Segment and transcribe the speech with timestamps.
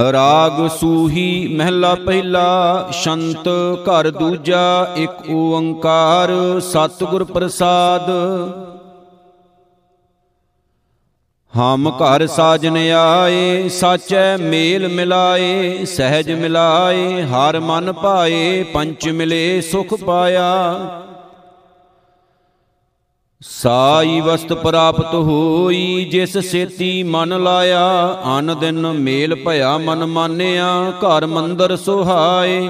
[0.00, 3.48] ਰਾਗ ਸੂਹੀ ਮਹਿਲਾ ਪਹਿਲਾ, ਸ਼ੰਤ
[3.88, 6.30] ਘਰ ਦੂਜਾ, ਇੱਕ ਓੰਕਾਰ
[6.60, 8.10] ਸਤਿਗੁਰ ਪ੍ਰਸਾਦ।
[11.56, 19.94] ਹਮ ਘਰ ਸਾਜਨ ਆਏ, ਸਾਚੈ ਮੇਲ ਮਿਲਾਏ, ਸਹਿਜ ਮਿਲਾਏ, ਹਰ ਮਨ ਭਾਏ, ਪੰਚ ਮਿਲੇ ਸੁਖ
[19.94, 21.09] ਪਾਇਆ।
[23.42, 27.80] ਸਾਈ ਵਸਤ ਪ੍ਰਾਪਤ ਹੋਈ, ਜਿਸ ਸੇਤੀ ਮਨ ਲਾਇਆ
[28.38, 30.66] ਅਨ ਦਿਨ ਮੇਲ ਭਇਆ ਮਨ ਮਾਨਿਆ,
[31.00, 32.68] ਘਰ ਮੰਦਰ ਸੁਹਾਏ।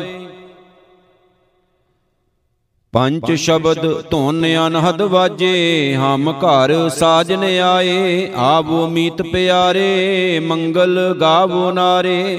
[2.92, 12.38] ਪੰਜ ਸ਼ਬਦ ਧੁਨ ਅਨਹਦ ਵਾਜੇ, ਹਮ ਘਰ ਸਾਜਨ ਆਏ, ਆਵੋ ਮੀਤ ਪਿਆਰੇ, ਮੰਗਲ ਗਾਵੋ ਨਾਰੇ।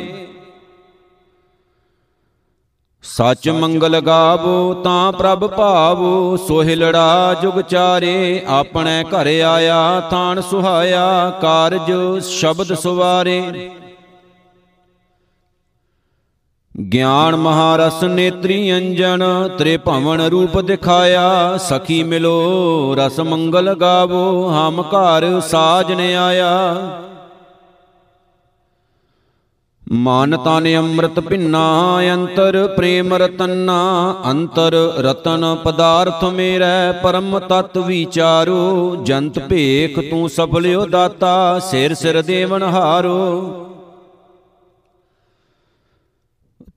[3.03, 11.91] ਸਚ ਮੰਗਲ ਗਾਵੋ ਤਾਂ ਪ੍ਰਭ ਭਾਵੋ, ਸੋਹਿਲੜਾ ਜੁਗ ਚਾਰੇ, ਆਪਣੇ ਘਰ ਆਇਆ, ਥਾਨ ਸੁਹਾਇਆ, ਕਾਰਜ
[12.23, 13.69] ਸ਼ਬਦ ਸੁਵਾਰੇ।
[16.93, 19.23] ਗਿਆਨ ਮਹਾਰਸ ਨੇਤਰੀ ਅੰਜਨ
[19.57, 26.51] ਤ੍ਰੇ ਭਵਨ ਰੂਪ ਦਿਖਾਇਆ, ਸਖੀ ਮਿਲੋ, ਰਸ ਮੰਗਲ ਗਾਵੋ, ਹਮ ਘਰ ਸਾਜਨ ਆਇਆ।
[29.93, 39.39] ਮਨ ਤਨ ਅੰਮ੍ਰਿਤ ਭਿੰਨਾ, ਅੰਤਰ ਪ੍ਰੇਮ ਰਤਨਾ, ਅੰਤਰ ਰਤਨ ਪਦਾਰਥ ਮੇਰੈ, ਪਰਮ ਤਤ ਵਿਚਾਰੋ, ਜੰਤ
[39.39, 43.67] ਭੇਖ ਤੂੰ ਸਫਲਿਓ ਦਾਤਾ, ਸਿਰ ਸਿਰ ਦੇਵਨ ਹਾਰੋ।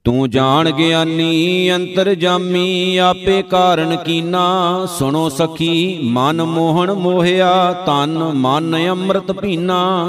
[0.04, 8.88] ਤੂੰ ਜਾਣ ਗਿਆਨੀ, ਅੰਤਰ ਜਾਮੀ, ਆਪੇ ਕਾਰਨ ਕੀਨਾ, ਸੁਣੋ ਸਖੀ, ਮਨ ਮੋਹਣ ਮੋਹਿਆ, ਤਨ ਮਨ
[8.88, 10.08] ਅੰਮ੍ਰਿਤ ਪੀਨਾ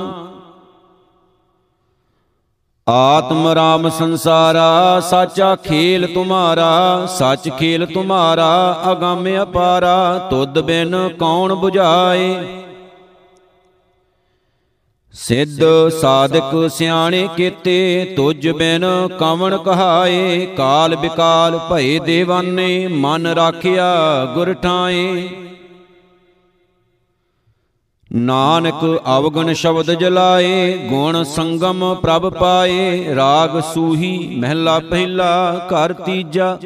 [2.89, 12.36] ਆਤਮ ਰਾਮ ਸੰਸਾਰਾ, ਸਾਚਾ ਖੇਲ ਤੁਮਾਰਾ, ਸੱਚ ਖੇਲ ਤੁਮਾਰਾ, ਅਗੰਮ ਅਪਾਰਾ, ਤੁਧ ਬਿਨ ਕੌਣ 부ਝਾਏ
[15.14, 18.86] ਸਿੱਧ ਸਾਧਕ ਸਿਆਣੇ ਕੀਤੇ, ਤੁਝ ਬਿਨ
[19.20, 20.45] ਕਵਣ ਕਹਾਏ?
[20.45, 25.30] ਕਾਲ ਬਿਕਾਲ ਭਏ ਦੇਵਾਨੇ, ਮਨ ਰਾਖਿਆ ਗੁਰ ਠਾਏ।
[28.15, 36.58] ਨਾਨਕ ਅਵਗਣ ਸ਼ਬਦ ਜਲਾਏ, ਗੁਣ ਸੰਗਮ ਪ੍ਰਭ ਪਾਏ, ਰਾਗ ਸੂਹੀ ਮਹਿਲਾ ਪਹਿਲਾ, ਘਰ ਤੀਜਾ।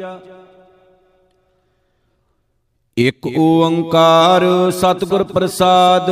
[2.98, 6.10] ਇਕ ਓੰਕਾਰ ਸਤਿਗੁਰ ਪ੍ਰਸਾਦ,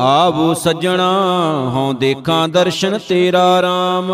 [0.00, 1.10] ਆਵੋ ਸੱਜਣਾ,
[1.74, 4.12] ਹਉ ਦੇਖਾਂ ਦਰਸ਼ਨ ਤੇਰਾ RAM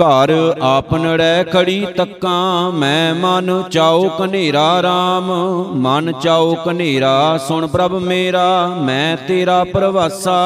[0.00, 5.32] ਘਰ ਆਪਨੜੈ ਖੜੀ ਤੱਕਾਂ, ਮੈਂ ਮਨ ਚਾਉ ਕਨੇਰਾ RAM
[5.76, 10.38] ਮਨ ਚਾਉ ਕਨੇਰਾ ਸੁਣ ਪ੍ਰਭ ਮੇਰਾ, ਮੈਂ ਤੇਰਾ ਪ੍ਰਵਾਸਾ।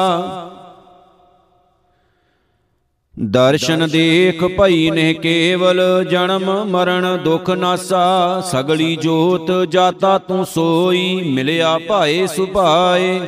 [3.19, 11.79] ਦਰਸ਼ਨ ਦੇਖ ਭਈ ਨੇ ਕੇਵਲ ਜਨਮ, ਮਰਨ, ਦੁਖ ਨਾਸਾ। ਸਗਲੀ ਜੋਤ ਜਾਤਾ ਤੂੰ ਸੋਈ, ਮਿਲਿਆ
[11.87, 13.21] ਭਾਏ ਸੁਭਾਏ।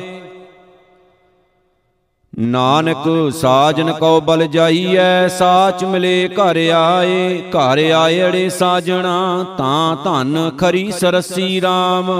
[2.36, 10.90] ਨਾਨਕ ਸਾਜਨ ਕਉ ਬਲ ਜਾਈਐ, ਸਾਚ ਮਿਲੇ ਘਰ ਆਏ, ਘਰ ਆਇੜੇ ਸਾਜਣਾ, ਤਾਂ ਧਨ ਖਰੀ
[10.90, 12.10] ਸਰਸੀ RAM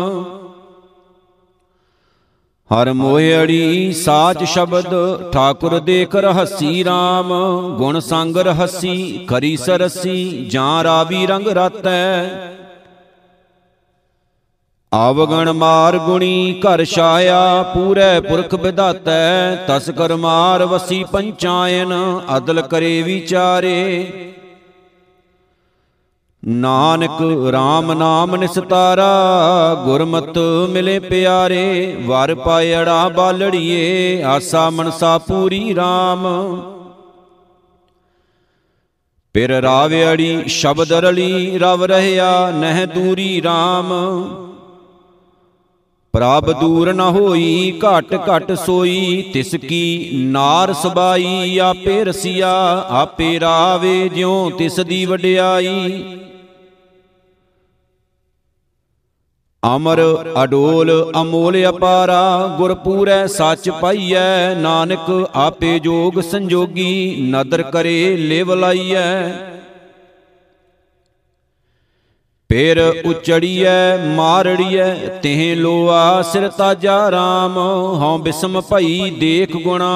[2.71, 4.87] ਹਰ ਮੋਹੜੀ ਸਾਚ ਸ਼ਬਦ,
[5.33, 7.33] ਠਾਕੁਰ ਦੇਖ ਰਹਸੀ RAM
[7.77, 12.25] ਗੁਣ ਸੰਗ ਰਹਸੀ, ਖਰੀ ਸਰਸੀ, ਜਾਂ ਰਾਵੀ ਰੰਗ ਰਤੈ।
[14.95, 23.03] ਆਵਗਣ ਮਾਰ ਗੁਣੀ ਘਰ ਛਾਇਆ, ਪੂਰੇ ਪੁਰਖ ਵਿਧਾਤੈ, ਤਸ ਕਰ ਮਾਰ ਵਸੀ ਪੰਚਾਇਨ, ਅਦਲ ਕਰੇ
[23.03, 24.13] ਵਿਚਾਰੇ।
[26.45, 27.21] ਨਾਨਕ
[27.55, 30.39] RAM ਨਾਮ ਨਿਸਤਾਰਾ, ਗੁਰਮਤ
[30.71, 36.27] ਮਿਲੇ ਪਿਆਰੇ, ਵਰ ਪਾਇੜਾ ਬਾਲੜੀਏ, ਆਸਾ ਮਨਸਾ ਪੂਰੀ RAM
[39.33, 43.93] ਪਿਰ ਰਾਵਿਆੜੀ ਸ਼ਬਦ ਰਲੀ ਰਵ ਰਹਿਆ, ਨਹਿ ਦੂਰੀ RAM
[46.15, 52.53] ਪ੍ਰਭ ਦੂਰ ਨ ਹੋਈ, ਘਟ ਘਟ ਸੋਈ, ਤਿਸ ਕੀ ਨਾਰ ਸਬਾਈ, ਆਪੇ ਰਸੀਆ,
[52.91, 56.05] ਆਪੇ ਰਾਵੇ, ਜਿਉ ਤਿਸ ਦੀ ਵਡਿਆਈ।
[59.63, 60.01] ਅਮਰ
[60.45, 69.29] ਅਡੋਲ ਅਮੋਲ ਅਪਾਰਾ ਗੁਰ ਪੂਰੈ ਸੱਚ ਪਾਈਐ, ਨਾਨਕ ਆਪੇ ਜੋਗ ਸੰਜੋਗੀ, ਨਦਰ ਕਰੇ, ਲਿਵ ਲਾਈਐ।
[72.51, 77.59] ਪੇਰ ਉਚੜੀਐ, ਮਾਰੜੀਐ, ਤਿਹ ਲੋਆ ਸਿਰ ਤਾਜਾ RAM
[78.01, 79.91] ਹਉ ਬਿਸਮ ਭਈ ਦੇਖ ਗੁਣਾ,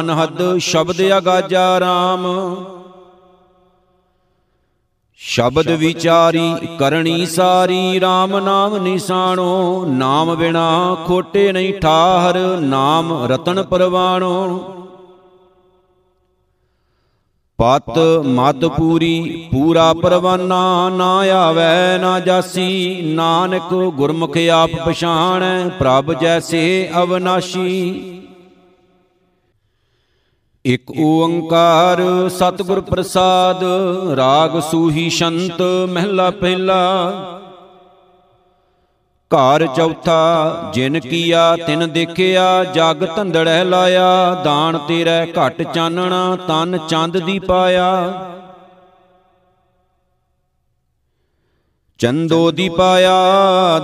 [0.00, 2.26] ਅਨਹਦ ਸ਼ਬਦ ਅਗਾਜਾ RAM
[5.20, 14.60] ਸ਼ਬਦ ਵਿਚਾਰੀ ਕਰਨੀ ਸਾਰੀ RAM ਨਾਮ ਨਿਸਾਣੋ ਨਾਮ ਬਿਨਾ ਖੋਟੇ ਨਹੀਂ ਠਾਹਰ, ਨਾਮ ਰਤਨ ਪਰਵਾਣੋ
[17.62, 26.90] ਪਤ ਮਦ ਪੂਰੀ, ਪੂਰਾ ਪਰਵਾਨਾ ਨਾ ਆਵੈ, ਨਾ ਜਾਸੀ। ਨਾਨਕ ਗੁਰਮੁਖ ਆਪ ਪਛਾਣੈ, ਪ੍ਰਭ ਜੈਸੇ
[27.02, 27.92] ਅਵਨਾਸ਼ੀ।
[30.64, 33.64] ਇਕ ਓੰਕਾਰ ਸਤਿਗੁਰ ਪ੍ਰਸਾਦ,
[34.16, 37.08] ਰਾਗ ਸੂਹੀ ਸ਼ੰਤ ਮਹਿਲਾ ਪਹਿਲਾ।
[39.34, 47.18] ਘਰ ਚੌਥਾ, ਜਿਨ ਕੀਆ ਤਿਨ ਦੇਖਿਆ, ਜਗ ਧੰਦੜੈ ਲਾਇਆ, ਦਾਨ ਤੇਰੇ ਘਟ ਚਾਨਣਾ, ਤਨ ਚੰਦ
[47.18, 48.12] ਦੀ ਪਾਇਆ।
[51.98, 53.12] ਚੰਦੋ ਦੀ ਪਾਇਆ,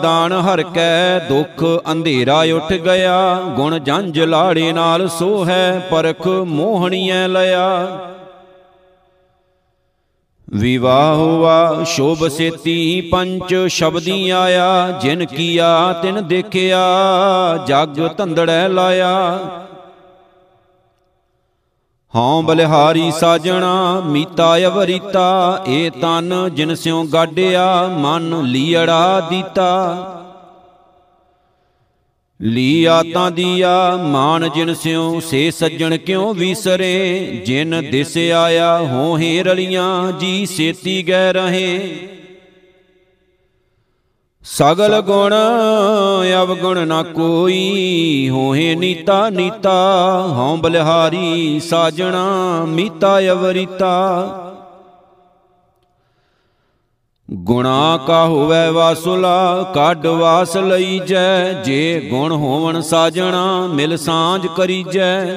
[0.03, 7.29] ਦਾਨ ਹਰ ਕੈ, ਦੁਖ ਅੰਧੇਰਾ ਉੱਠ ਗਿਆ। ਗੁਣ ਜੰਜ ਲਾੜੇ ਨਾਲ ਸੋ ਹੈ ਪਰਖ ਮੋਹਣੀਐ
[7.29, 7.69] ਲਿਆ
[10.55, 16.81] ਵਿਵਾਹ ਹੁਆ, ਸ਼ੋਭ ਸੇਤੀ ਪੰਚ ਸ਼ਬਦੀ ਆਇਆ, ਜਿਨ ਕੀਆ ਤਿਨ ਦੇਖਿਆ,
[17.67, 19.39] ਜਗ ਧੰਦੜੈ ਲਾਇਆ।
[22.17, 29.97] ਹਉ ਬਲਿਹਾਰੀ ਸਾਜਣਾ, ਮੀਤਾ ਅਵਰੀਤਾ, ਏ ਤਨ ਜਿਨ ਸਿਉ ਗਾਡਿਆ ਮਨ ਲੀੜਾ ਦੀਤਾ।
[32.43, 37.25] ਲੀ ਆਤਾਂ ਦੀਆ ਮਾਨ ਜਿਨ ਸਿਉ, ਸੇ ਸੱਜਣ ਕਿਉ ਵੀਸਰੇ?
[37.47, 41.99] ਜਿਨ ਦਿਸ ਆਇਆ, ਹੋਹੇ ਰਲੀਆਂ, ਜੀ ਸੇਤੀ ਗੈ ਰਹੇ।
[44.43, 45.35] ਸਗਲ ਗੁਣ
[46.43, 54.48] ਅਵਗੁਣ ਨਾ ਕੋਈ ਹੋਏ ਨੀਤਾ ਨੀਤਾ, ਹਉ ਬਲਿਹਾਰੀ ਸਾਜਣਾ, ਮੀਤਾ ਅਵਰੀਤਾ।
[57.35, 65.37] ਗੁਣਾ ਕਾ ਹੋਵੇ ਵਾਸੁਲਾ, ਕੱਢ ਵਾਸ ਲਈਜੈ ਜੇ। ਗੁਣ ਹੋਵਣ ਸਾਜਣਾ, ਮਿਲ ਸਾਂਝ ਕਰੀਜੈ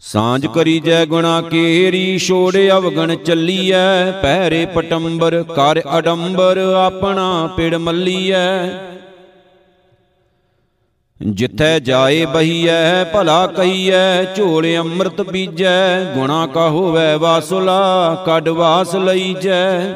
[0.00, 8.68] ਸਾਂਝ ਕਰੀ ਜੈ ਗੁਣਾ ਕੇਰੀ, ਛੋੜ ਅਵਗਣ ਚੱਲੀਐ। ਪਹਿਰੇ ਪਟੰਬਰ, ਕਰ ਅਡੰਬਰ, ਆਪਣਾ ਪਿੜ ਮੱਲੀਐ।
[11.22, 19.94] ਜਿੱਥੈ ਜਾਏ ਬਹੀਐ, ਭਲਾ ਕਹੀਐ, ਝੋਲ ਅੰਮ੍ਰਿਤ ਬੀਜੈ, ਗੁਣਾ ਕਾ ਹੋਵੇ ਵਾਸੁਲਾ, ਕੱਢ ਵਾਸ ਲਈਜੈ।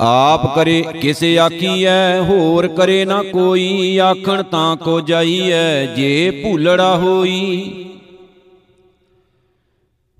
[0.00, 7.74] ਆਪ ਕਰੇ ਕਿਸ ਆਖੀਐ, ਹੋਰ ਕਰੇ ਨਾ ਕੋਈ, ਆਖਣ ਤਾਂ ਕੋ ਜਾਈਐ, ਜੇ ਭੂਲੜਾ ਹੋਈ।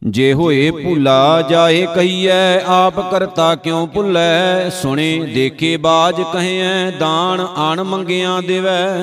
[0.06, 4.70] ਜੇ ਹੋਏ ਭੁਲਾ ਜਾਏ ਕਹੀਐ, ਆਪ ਕਰਤਾ ਕਿਉ ਭੁੱਲੈ?
[4.70, 8.98] ਸੁਣੇ, ਦੇਖੇ ਬਾਜ ਕਹਿਐ, ਦਾਨ ਆਣ ਮੰਗਿਆਂ ਦੇਵੈ।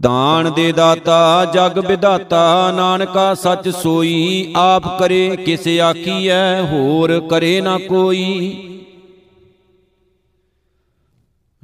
[0.00, 7.78] ਦਾਨ ਦੇ ਦਾਤਾ, ਜਗ ਵਿਦਾਤਾ ਨਾਨਕਾ ਸੱਚ ਸੋਈ, ਆਪ ਕਰੇ ਕਿਸ ਆਖੀਐ, ਹੋਰ ਕਰੇ ਨਾ
[7.78, 8.56] ਕੋਈ।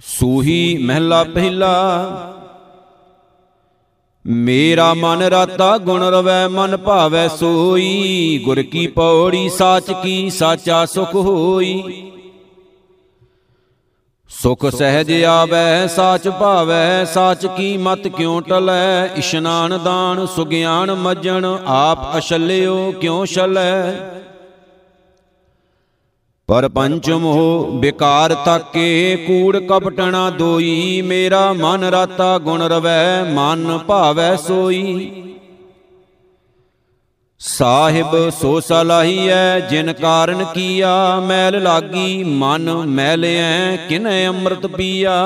[0.04, 1.92] ਸੂਹੀ ਮਹਿਲਾ ਪਹਿਲਾ
[4.28, 11.14] ਮੇਰਾ ਮਨ ਰਾਤਾ ਗੁਣ ਰਵੈ, ਮਨ ਭਾਵੈ ਸੋਈ। ਗੁਰ ਕੀ ਪੌੜੀ, ਸਾਚ ਕੀ ਸਾਚਾ ਸੁਖ
[11.14, 12.02] ਹੋਈ।
[14.28, 19.06] ਸੁਖ ਸਹਿਜ ਆਵੈ, ਸਾਚ ਭਾਵੈ, ਸਾਚ ਕੀ ਮਤ ਕਿਉ ਟਲੈ?
[19.06, 23.92] ਇਸ਼ਨਾਨ ਦਾਨ, ਸੁਗਿਆਨ ਮਜਣ, ਆਪ ਅਛਲਿਓ ਕਿਉ ਛਲੈ?
[26.48, 34.36] ਪਰ ਪੰਚ ਮੋਹ ਬਿਕਾਰ ਤਾਕੇ, ਕੂੜ ਕਪਟਣਾ ਦੋਈ, ਮੇਰਾ ਮਨ ਰਾਤਾ ਗੁਣ ਰਵੈ, ਮਨ ਭਾਵੈ
[34.36, 35.10] ਸੋਈ।
[37.38, 45.16] ਸਾਹਿਬ ਸੋ ਸਲਾਹੀਐ ਜਿਨ ਕਾਰਨ ਕੀਆ, ਮੈਲ ਲਾਗੀ, ਮਨ ਮੈਲਿਐ, ਕਿਨੈ ਅੰਮ੍ਰਿਤ ਪੀਆ।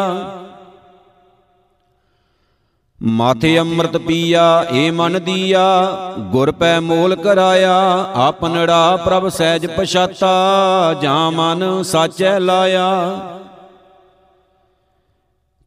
[3.02, 5.86] ਮਾਥੇ ਅੰਮ੍ਰਿਤ ਪੀਆ, ਏ ਮਨ ਦੀਆ,
[6.18, 13.18] ਗੁਰ ਪੈ ਮੋਲ ਕਰਾਇਆ ਆਪਨੜਾ ਪ੍ਰਭ ਸਹਿਜ ਪਛਾਤਾ, ਜਾਂ ਮਨ ਸਾਚੈ ਲਾਇਆ।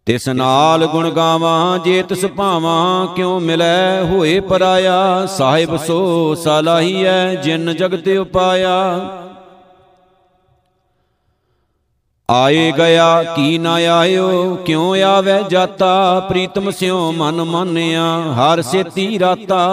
[0.06, 5.25] ਤਿਸ ਨਾਲ ਗੁਣ ਗਾਵਾਂ, ਜੇ ਤਿਸ ਭਾਵਾਂ, ਕਿਉ ਮਿਲੈ ਹੋਏ ਪਰਾਇਆ?
[5.25, 9.00] ਸਾਹਿਬ ਸੋ ਸਲਾਹੀਐ, ਜਿਨ ਜਗਤ ਉਪਾਇਆ।
[12.30, 16.20] ਆਏ ਗਿਆ ਕੀ ਨਾ ਆਇਓ ਕਿਉ ਆਵੇ ਜਾਤਾ?
[16.20, 18.03] ਪ੍ਰੀਤਮ ਸਿਉ ਮਨ ਮਾਨਿਆ
[18.34, 19.63] ਹਰ ਸੇਤੀ ਰਾਤਾ।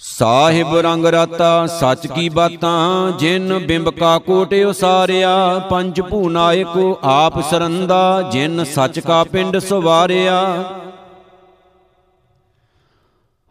[0.00, 8.22] ਸਾਹਿਬ ਰੰਗ ਰਾਤਾ ਸੱਚ ਕੀ ਬਾਤਾਂ ਜਿਨ ਬਿੰਬ ਕਾ ਕੋਟ ਉਸਾਰਿਆ ਪੰਜ ਭੂਨਾਇਕ ਆਪ ਸਰੰਦਾ
[8.32, 10.64] ਜਿਨ ਸੱਚ ਕਾ ਪਿੰਡ ਸਵਾਰਿਆ।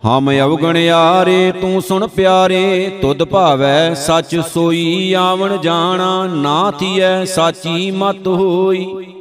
[0.05, 7.91] ਹਮ ਅਵਗਣ ਆਰੇ ਤੂੰ ਸੁਣ ਪਿਆਰੇ, ਤੁਧ ਭਾਵੈ ਸੱਚ ਸੋਈ, ਆਵਣ ਜਾਣਾ ਨਾ ਥੀਐ, ਸਾਚੀ
[7.91, 9.13] ਮਤ ਹੋਈ।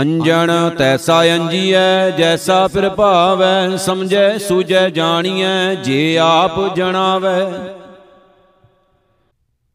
[0.00, 7.50] ਅੰਜਣ ਤੈਸਾ ਅੰਜੀਐ, ਜੈਸਾ ਫਿਰ ਭਾਵੈ, ਸਮਝੈ ਸੂਝੈ ਜਾਣੀਐ, ਜੇ ਆਪ ਜਣਾਵੈ।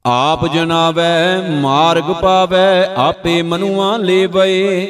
[0.05, 4.87] ਆਪ ਜਨਾਵੈ ਮਾਰਗ ਪਾਵੈ, ਆਪੇ ਮਨੁਆ ਲੇਵਏ।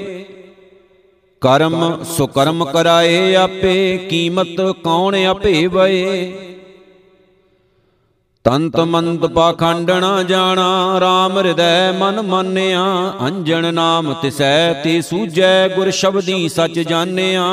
[1.41, 6.31] ਕਰਮ ਸੁਕਰਮ ਕਰਾਏ ਆਪੇ, ਕੀਮਤ ਕੌਣ ਆਪੇ ਵਏ
[8.43, 16.50] ਤੰਤ ਮੰਤ ਪਾਖੰਡਣਾ ਜਾਣਾ RAM ਹਿਰਦੈ ਮਨ ਮਾਨਿਆ, ਅੰਜਣ ਨਾਮ ਤਿਸੈ ਤੇ ਸੂਜੈ ਗੁਰ ਸ਼ਬਦੀ
[16.50, 17.46] ਸਚ ਜਾਣਿਆ।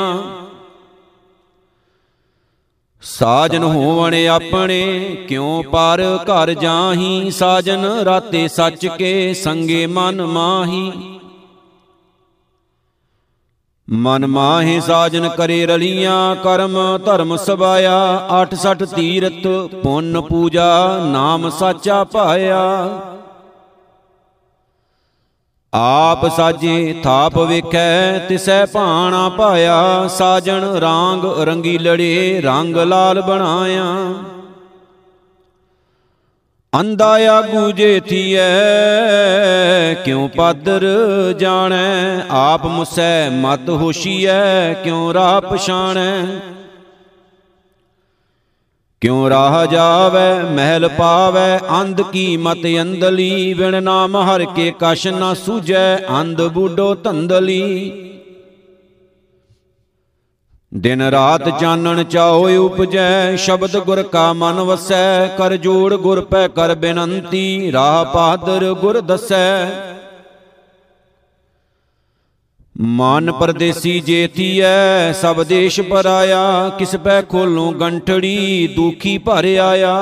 [3.01, 7.31] ਸਾਜਨ ਹੋਵਣ ਆਪਣੇ, ਕਿਉ ਪਰ ਘਰ ਜਾਹੀ?
[7.31, 10.91] ਸਾਜਨ ਰਾਤੇ ਸੱਚ ਕੇ ਸੰਗੇ ਮਨ ਮਾਹੀ।
[13.89, 19.47] ਮਨ ਮਾਹੇ ਸਾਜਨ ਕਰੇ ਰਲੀਆਂ, ਕਰਮ ਧਰਮ ਸਬਾਇਆ 86 ਤੀਰਤ
[19.83, 22.89] ਪੁੰਨ ਪੂਜਾ, ਨਾਮ ਸਾਚਾ ਪਾਇਆ।
[25.73, 34.13] ਆਪ ਸਾਜੇ ਥਾਪ ਵੇਖੈ, ਤਿਸੈ ਭਾਣਾ ਪਾਇਆ, ਸਾਜਣ ਰਾਂਗ ਰੰਗੀ ਲੜੇ, ਰੰਗ ਲਾਲ ਬਣਾਇਆ।
[36.79, 38.39] ਅੰਦਾ ਆਗੂ ਜੇ ਥੀਐ,
[39.93, 40.85] ਕਿਉ ਪਾਦਰ
[41.39, 42.21] ਜਾਣੈ?
[42.29, 46.25] ਆਪ ਮੁਸੈ ਮਤ ਹੋਸ਼ੀਐ, ਕਿਉ ਰਾਹ ਪਛਾਣੈ?
[49.01, 51.59] ਕਿਉ ਰਾਹ ਜਾਵੈ, ਮਹਿਲ ਪਾਵੈ?
[51.81, 57.91] ਅੰਧ ਕੀ ਮਤ ਅੰਦਲੀ ਵਿਣ ਨਾਮ ਹਰ ਕੇ ਕਛ ਨਾ ਸੂਝੈ। ਅੰਧ ਬੂਡੋ ਧੰਦਲੀ
[60.77, 66.75] ਦਿਨ ਰਾਤ ਚਾਨਣ ਚਾਓ ਉਪਜੈ, ਸ਼ਬਦ ਗੁਰ ਕਾ ਮਨ ਵਸੈ, ਕਰ ਜੋੜ ਗੁਰ ਪੈ ਕਰ
[66.75, 69.65] ਬੇਨੰਤੀ, ਰਾਹ ਪਾਦਰ ਗੁਰ ਦਸੈ।
[72.81, 79.97] ਮਨ ਪਰਦੇਸੀ ਜੇਤੀਐ ਸਭ ਦੇਸ਼ ਪਰਾਇਆ, ਕਿਸ ਪੈ ਖੋਲੋਂ ਗੰਠੜੀ, ਦੁਖੀ ਭਰ ਆਇਆ।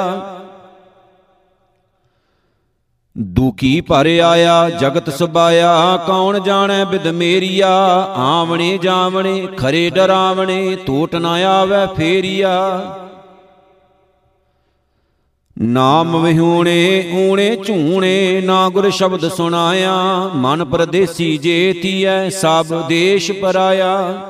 [3.18, 7.76] ਦੁਖੀ ਭਰ ਆਇਆ, ਜਗਤ ਸੁਬਾਇਆ, ਕੌਣ ਜਾਣੈ ਬਿਦ ਮੇਰੀਆ?
[8.16, 12.82] ਆਵਣੇ ਜਾਵਣੇ, ਖਰੇ ਡਰਾਵਣੇ ਟੋਟ ਨਾ ਆਵੇ ਫੇਰੀਆ।
[15.62, 19.94] ਨਾਮ ਵਿਹੂਣੇ, ਊਣੇ ਝੂਣੇ, ਨਾ ਗੁਰ ਸ਼ਬਦ ਸੁਣਾਇਆ।
[20.36, 24.22] ਮਨ ਪਰਦੇਸੀ ਜੇਤੀਐ, ਸਭ ਦੇਸ਼ ਪਰਾਇਆ।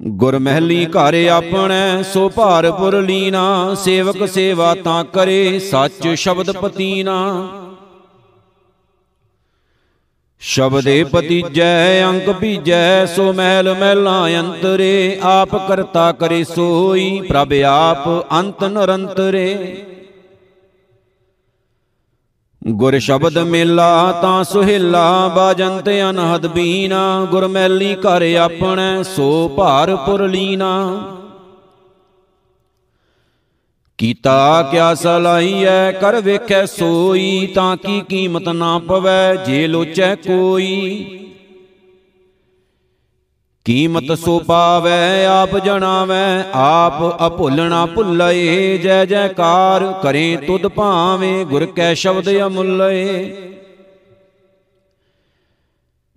[0.00, 7.16] ਗੁਰ ਮਹਿਲੀ ਘਰ ਆਪਣੈ ਸੋ ਭਾਰਪੁਰ ਲੀਨਾ ਸੇਵਕ ਸੇਵਾ ਤਾਂ ਕਰੇ ਸੱਚ ਸ਼ਬਦ ਪਤੀਨਾ।
[10.40, 18.64] ਸ਼ਬਦੇ ਪਤੀਜੈ ਅੰਕ ਭੀਜੈ ਸੋ ਮਹਿਲ ਮਹਿਲਾ ਅੰਤਰੇ ਆਪ ਕਰਤਾ ਕਰੇ ਸੋਈ ਪ੍ਰਭ ਆਪ ਅੰਤ
[18.64, 19.54] ਨਿਰੰਤਰੇ।
[22.66, 31.02] ਗੁਰ ਸ਼ਬਦ ਮੇਲਾ ਤਾਂ ਸੁਹੇਲਾ ਬਾਜੰਤ ਅਨਹਦ ਬੀਨਾ ਗੁਰ ਮੈਲੀ ਘਰ ਆਪਣੈ, ਸੋ ਭਾਰਪੁਰ ਲੀਨਾ।
[33.98, 41.06] ਕੀਤਾ ਕਿਆ ਸਲਾਈਐ ਕਰ ਵੇਖੈ ਸੋਈ, ਤਾਂ ਕੀ ਕੀਮਤ ਨਾ ਪਵੈ, ਜੇ ਲੋਚੈ ਕੋਈ।
[43.68, 51.94] ਕੀਮਤ ਸੋ ਪਾਵੈ ਆਪ ਜਣਾਵੈ ਆਪ ਅਭੁੱਲਣਾ ਭੁੱਲਏ ਜੈ ਜੈਕਾਰ ਕਰੇ ਤੁਧ ਭਾਵੇਂ ਗੁਰ ਕੈ
[51.94, 53.34] ਸ਼ਬਦ ਅਮੁੱਲਏ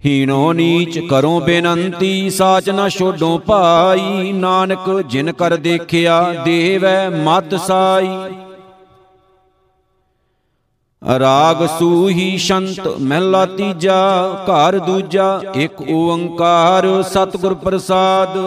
[0.06, 8.10] ਹੀਨੋ ਨੀਚ ਕਰੋ ਬੇਨੰਤੀ ਸਾਚ ਨਾ ਛੋਡੋ ਭਾਈ। ਨਾਨਕ ਜਿਨ ਕਰ ਦੇਖਿਆ ਦੇਵੈ ਮਤ ਸਾਈ।
[11.02, 13.96] ਰਾਗ ਸੂਹੀ ਸ਼ੰਤ ਮਹਿਲਾ ਤੀਜਾ,
[14.50, 18.38] ਘਰ ਦੂਜਾ, ਇੱਕ ਓੰਕਾਰ ਸਤਿਗੁਰ ਪ੍ਰਸਾਦ।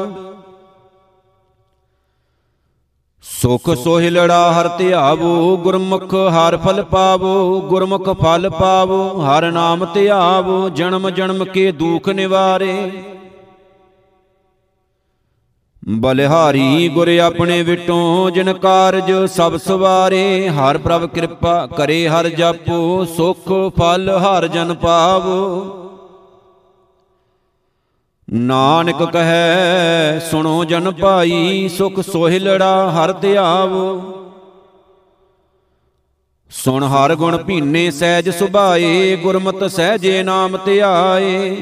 [3.24, 11.10] ਸੁਖ ਸੋਹਿਲੜਾ ਹਰ ਧਿਆਵੋ, ਗੁਰਮੁਖ ਹਰ ਫਲ ਪਾਵੋ, ਗੁਰਮੁਖ ਫਲ ਪਾਵੋ, ਹਰ ਨਾਮ ਧਿਆਵੋ, ਜਨਮ
[11.10, 12.90] ਜਨਮ ਕੇ ਦੁਖ ਨਿਵਾਰੇ।
[15.88, 23.72] ਬਲਿਹਾਰੀ ਗੁਰ ਆਪਣੇ ਵਿਟੋਂ ਜਿਨ ਕਾਰਜ ਸਭ ਸਵਾਰੇ, ਹਰ ਪ੍ਰਭ ਕਿਰਪਾ ਕਰੇ, ਹਰ ਜਾਪੋ, ਸੁਖ
[23.78, 25.66] ਫਲ ਹਰ ਜਨ ਪਾਵੋ।
[28.30, 34.02] ਨਾਨਕ ਕਹੈ, ਸੁਣੋ ਜਨ ਭਾਈ, ਸੁਖ ਸੋਹਿਲੜਾ ਹਰ ਧਿਆਵੋ।
[36.50, 41.56] ਸੁਣ ਹਰ ਗੁਣ ਭੀਨੇ ਸਹਿਜ ਸੁਭਾਏ, ਗੁਰਮਤਿ ਸਹਿਜੇ ਨਾਮ ਧਿਆਏ।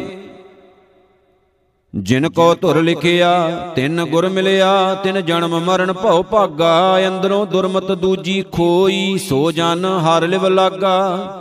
[1.95, 8.45] ਜਿਨ ਕੋ ਧੁਰ ਲਿਖਿਆ, ਤਿੰਨ ਗੁਰ ਮਿਲਿਆ, ਤਿਨ ਜਨਮ ਮਰਨ ਭਉ ਭਾਗਾ, ਅੰਦਰੋਂ ਦੁਰਮਤ ਦੂਜੀ
[8.53, 11.39] ਖੋਈ, ਸੋ ਜਨ ਹਰ ਲਿਵ ਲਾਗਾ।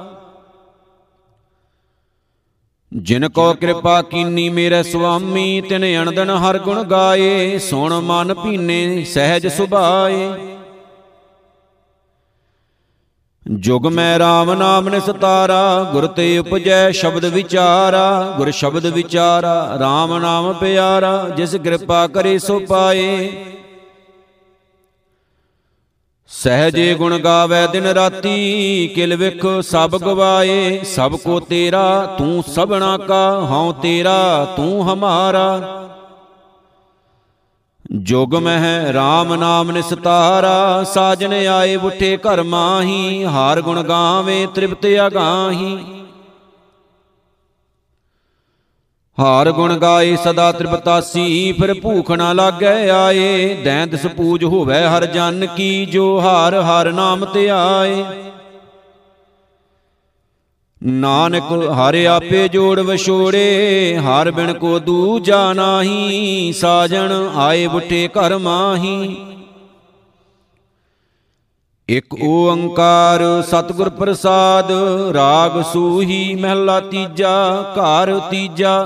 [2.94, 9.48] ਜਿਨ ਕੋ ਕਿਰਪਾ ਕੀਨੀ ਮੇਰੇ ਸੁਆਮੀ, ਤਿਨ ਅਣਦਨ ਹਰ ਗੁਣ ਗਾਏ, ਸੁਣ ਮਨ ਭੀਨੇ ਸਹਿਜ
[9.48, 10.30] ਸੁਭਾਏ।
[13.50, 20.54] ਜੁਗ ਮੈਂ RAM ਨਾਮ ਨਿਸਤਾਰਾ ਗੁਰ ਤੇ ਉਪਜੈ ਸ਼ਬਦ ਵਿਚਾਰਾ, ਗੁਰ ਸ਼ਬਦ ਵਿਚਾਰਾ RAM ਨਾਮ
[20.54, 23.30] ਪਿਆਰਾ, ਜਿਸ ਕਿਰਪਾ ਕਰੇ ਸੋ ਪਾਏ।
[26.28, 33.40] ਸਹਜੇ ਗੁਣ ਗਾਵੇ ਦਿਨ ਰਾਤੀ, ਕਿਲ ਵਿਖ ਸਭ ਗਵਾਏ। ਸਭ ਕੋ ਤੇਰਾ, ਤੂੰ ਸਭਨਾ ਕਾ,
[33.40, 35.78] ਹਉ ਤੇਰਾ, ਤੂੰ ਹਮਾਰਾ।
[37.94, 45.78] ਜੁਗ ਮਹਿ RAM ਨਾਮ ਨਿਸਤਾਰਾ, ਸਾਜਨ ਆਏ ਉਠੇ ਘਰ ਮਾਹੀ, ਹਾਰ ਗੁਣ ਗਾਵੇ ਤ੍ਰਿਪਤ ਅਗਾਹੀ।
[49.20, 55.46] ਹਾਰ ਗੁਣ ਗਾਏ ਸਦਾ ਤ੍ਰਿਪਤਾਸੀ, ਫਿਰ ਭੂਖ ਨਾ ਲਾਗੈ ਆਏ, ਦੈਂਤ ਸਪੂਜ ਹੋਵੇ ਹਰ ਜਨ
[55.46, 58.04] ਕੀ, ਜੋ ਹਾਰ ਹਰ ਨਾਮ ਤੇ ਆਏ।
[60.82, 69.16] ਨਾਨਕ ਹਰ ਆਪੇ ਜੋੜ ਵਿਛੋੜੇ, ਹਰ ਬਿਨ ਕੋ ਦੂਜਾ ਨਾਹੀ, ਸਾਜਣ ਆਏ ਬੁੱਟੇ ਘਰ ਮਾਹੀ।
[71.90, 74.72] ਇਕ ਓੰਕਾਰ ਸਤਿਗੁਰ ਪ੍ਰਸਾਦ,
[75.14, 78.86] ਰਾਗ ਸੂਹੀ ਮਹਿਲਾ ਤੀਜਾ, ਘਰ ਤੀਜਾ।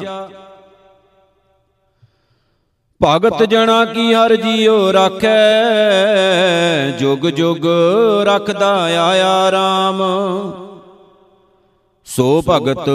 [3.01, 5.31] ਭਗਤ ਜਣਾ ਕੀ ਹਰ ਜੀਉ ਰਾਖੈ,
[6.99, 7.65] ਜੁਗ ਜੁਗ
[8.27, 10.03] ਰਖਦਾ ਆਇਆ RAM
[12.15, 12.89] ਸੋ ਭਗਤ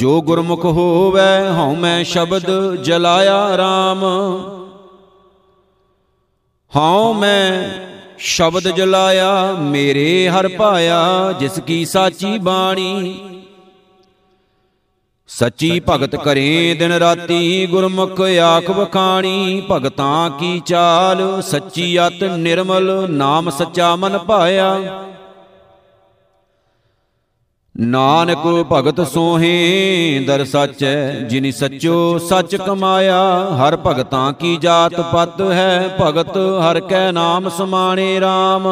[0.00, 1.20] ਜੋ ਗੁਰਮੁਖ ਹੋਵੇ,
[1.56, 2.44] ਹਉ ਮੈਂ ਸ਼ਬਦ
[2.82, 4.04] ਜਲਾਇਆ RAM
[6.72, 7.70] ਹਉ ਮੈਂ
[8.18, 11.00] ਸ਼ਬਦ ਜਲਾਇਆ, ਮੇਰੇ ਹਰ ਪਾਇਆ
[11.40, 13.20] ਜਿਸ ਕੀ ਸਾਚੀ ਬਾਣੀ।
[15.28, 23.50] ਸੱਚੀ ਭਗਤ ਕਰੇ ਦਿਨ ਰਾਤੀ, ਗੁਰਮੁਖ ਆਖ ਵਖਾਣੀ, ਭਗਤਾਂ ਕੀ ਚਾਲ, ਸੱਚੀ ਅਤ ਨਿਰਮਲ, ਨਾਮ
[23.50, 24.76] ਸੱਚਾ ਮਨ ਪਾਇਆ
[27.80, 28.38] ਨਾਨਕ
[28.72, 33.20] ਭਗਤ ਸੋਹੇ ਦਰ ਸਚੈ ਜਿਨੀ ਸੱਚੋ ਸੱਚ ਕਮਾਇਆ।
[33.58, 38.68] ਹਰ ਭਗਤਾਂ ਕੀ ਜਾਤ ਪਤ ਹੈ ਭਗਤ ਹਰ ਕੈ ਨਾਮ ਸਮਾਣੇ RAM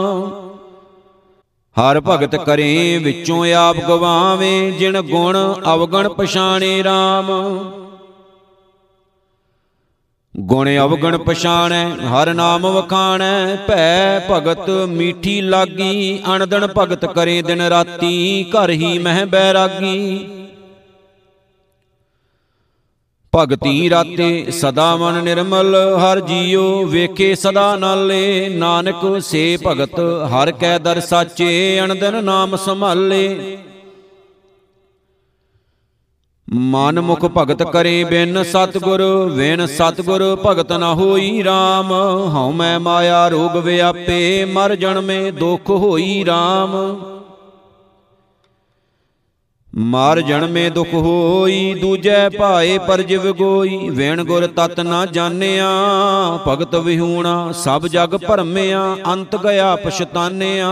[1.76, 5.36] ਹਰ ਭਗਤ ਕਰੇ ਵਿੱਚੋਂ ਆਪ ਗਵਾਵੇ ਜਿਨ ਗੁਣ
[5.74, 7.32] ਅਵਗਣ ਪਛਾਣੇ RAM
[10.40, 18.44] ਗੁਣ ਅਵਗਣ ਪਛਾਣੈ, ਹਰ ਨਾਮ ਵਖਾਣੈ, ਭੈ ਭਗਤ ਮੀਠੀ ਲਾਗੀ, ਅਣਦਣ ਭਗਤ ਕਰੇ ਦਿਨ ਰਾਤੀ,
[18.44, 20.28] ਘਰ ਹੀ ਮਹਿ ਬੈਰਾਗੀ।
[23.36, 30.78] ਭਗਤੀ ਰਾਤੇ ਸਦਾ ਮਨ ਨਿਰਮਲ, ਹਰ ਜੀਉ ਵੇਖੇ ਸਦਾ ਨਾਲੇ। ਨਾਨਕ ਸੇ ਭਗਤ, ਹਰ ਕੈ
[30.78, 33.58] ਦਰ ਸਾਚੇ ਅਣਦਨ ਨਾਮ ਸੰਭਾਲੇ।
[36.54, 39.02] ਮਨ ਮੁਖ ਭਗਤ ਕਰੇ ਬਿਨ ਸਤਗੁਰ
[39.32, 41.92] ਵਿਨ ਸਤਗੁਰ ਭਗਤ ਨ ਹੋਈ RAM
[42.34, 46.76] ਹਉ ਮੈਂ ਮਾਇਆ ਰੋਗ ਵਿਆਪੇ ਮਰ ਜਨਮੇ ਦੁਖ ਹੋਈ RAM
[49.74, 55.68] ਮਰ ਜਨਮੇ ਦੁਖ ਹੋਈ ਦੂਜੈ ਭਾਏ ਪਰਜਿਵ ਗੋਈ ਵੇਣ ਗੁਰ ਤਤ ਨਾ ਜਾਣਿਆ।
[56.48, 60.70] ਭਗਤ ਵਿਹੂਣਾ ਸਭ ਜਗ ਭਰਮਿਆ ਅੰਤ ਗਿਆ ਪਛਤਾਨਿਆ।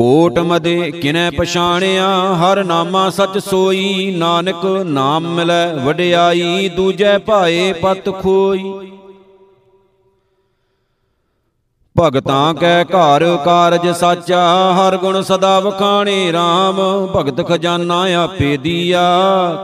[0.00, 8.08] ਕੋਟ ਮਦੇ ਕਿਨੈ ਪਛਾਣਿਆ, ਹਰ ਨਾਮਾ ਸਚ ਸੋਈ, ਨਾਨਕ ਨਾਮ ਮਿਲੈ ਵਡਿਆਈ, ਦੂਜੈ ਭਾਏ ਪਤ
[8.22, 8.72] ਖੋਈ।
[11.96, 16.80] ਭਗਤਾਂ ਕੈ ਘਰ ਕਾਰਜ ਸਾਚਾ, ਹਰ ਗੁਣ ਸਦਾ ਵਖਾਣੇ RAM
[17.16, 19.04] ਭਗਤ ਖਜ਼ਾਨਾ ਆਪੇ ਦੀਆ,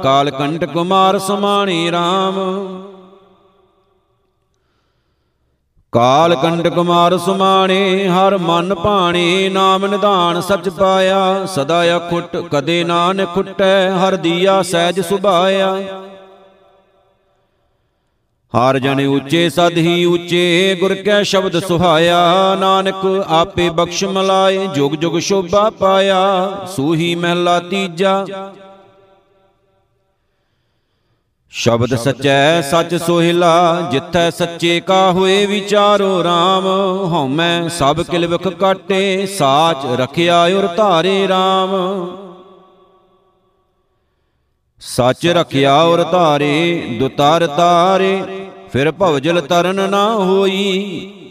[0.02, 2.40] ਕਾਲ ਕੰਟ ਕੁਮਾਰ ਸਮਾਣੇ RAM
[5.96, 13.26] ਕਾਲ ਕੰਡ ਕੁਮਾਰ ਸੁਮਾਣੇ, ਹਰ ਮਨ ਭਾਣੇ, ਨਾਮ ਨਿਧਾਨ ਸਚ ਪਾਇਆ। ਸਦਾ ਅਖੁੱਟ, ਕਦੇ ਨਾਨ
[13.26, 15.76] ਖੁੱਟੈ, ਹਰ ਦੀਆ ਸਹਿਜ ਸੁਭਾਇਆ।
[18.52, 22.20] ਹਰ ਜਨ ਉੱਚੇ, ਸਦ ਹੀ ਉੱਚੇ, ਗੁਰ ਕੈ ਸ਼ਬਦ ਸੁਹਾਇਆ।
[22.54, 28.26] ਨਾਨਕ ਆਪੇ ਬਖਸ਼ ਮਲਾਏ, ਜੁਗ ਜੁਗ ਸ਼ੋਭਾ ਪਾਇਆ। ਸੂਹੀ ਮਹਿਲਾ ਤੀਜਾ
[31.58, 36.66] ਸ਼ਬਦ ਸਚੈ ਸਚ ਸੋਹਿਲਾ, ਜਿੱਥੈ ਸੱਚੇ ਕਾ ਹੋਏ ਵਿਚਾਰੋ RAM
[37.12, 41.72] ਹਉਮੈ ਸਭ ਕਿਲ ਵਿਖ ਕਾਟੇ ਸਾਚ ਰਖਿਆ ਉਰ ਧਾਰੇ RAM
[44.80, 48.22] ਸੱਚ ਰਖਿਆ ਉਰ ਧਾਰੇ, ਦੁਤਰ ਤਾਰੇ,
[48.72, 51.25] ਫਿਰ ਭਵਜਲ ਤਰਨ ਨਾ ਹੋਈ।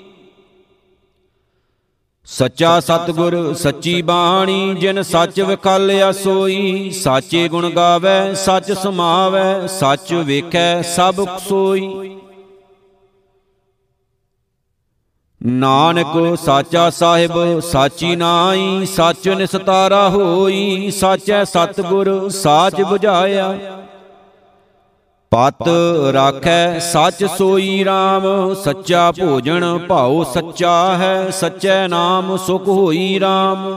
[2.28, 10.82] ਸੱਚਾ ਸਤਗੁਰ, ਸੱਚੀ ਬਾਣੀ, ਜਿਨ ਸੱਚ ਵਿਖਾਲਿਆ ਸੋਈ ਸਾਚੇ ਗੁਣ ਗਾਵੇ, ਸੱਚ ਸਮਾਵੇ, ਸੱਚ ਵੇਖੈ,
[10.82, 12.18] ਸਭ ਸੋਈ।
[15.46, 23.58] ਨਾਨਕ ਸਾਚਾ ਸਾਹਿਬ, ਸਾਚੀ ਨਾਈ ਸੱਚ ਨਿਸਤਾਰਾ ਹੋਈ, ਸਾਚੈ ਸਤਗੁਰ, ਸਾਚ 부ਝਾਇਆ
[25.32, 25.68] ਪਤ
[26.14, 33.74] ਰਾਖੈ ਸੱਚ ਸੋਈ RAM ਸੱਚਾ ਭੋਜਨ ਭਾਉ ਸੱਚਾ ਹੈ, ਸੱਚੈ ਨਾਮ ਸੁਖ ਹੋਈ RAM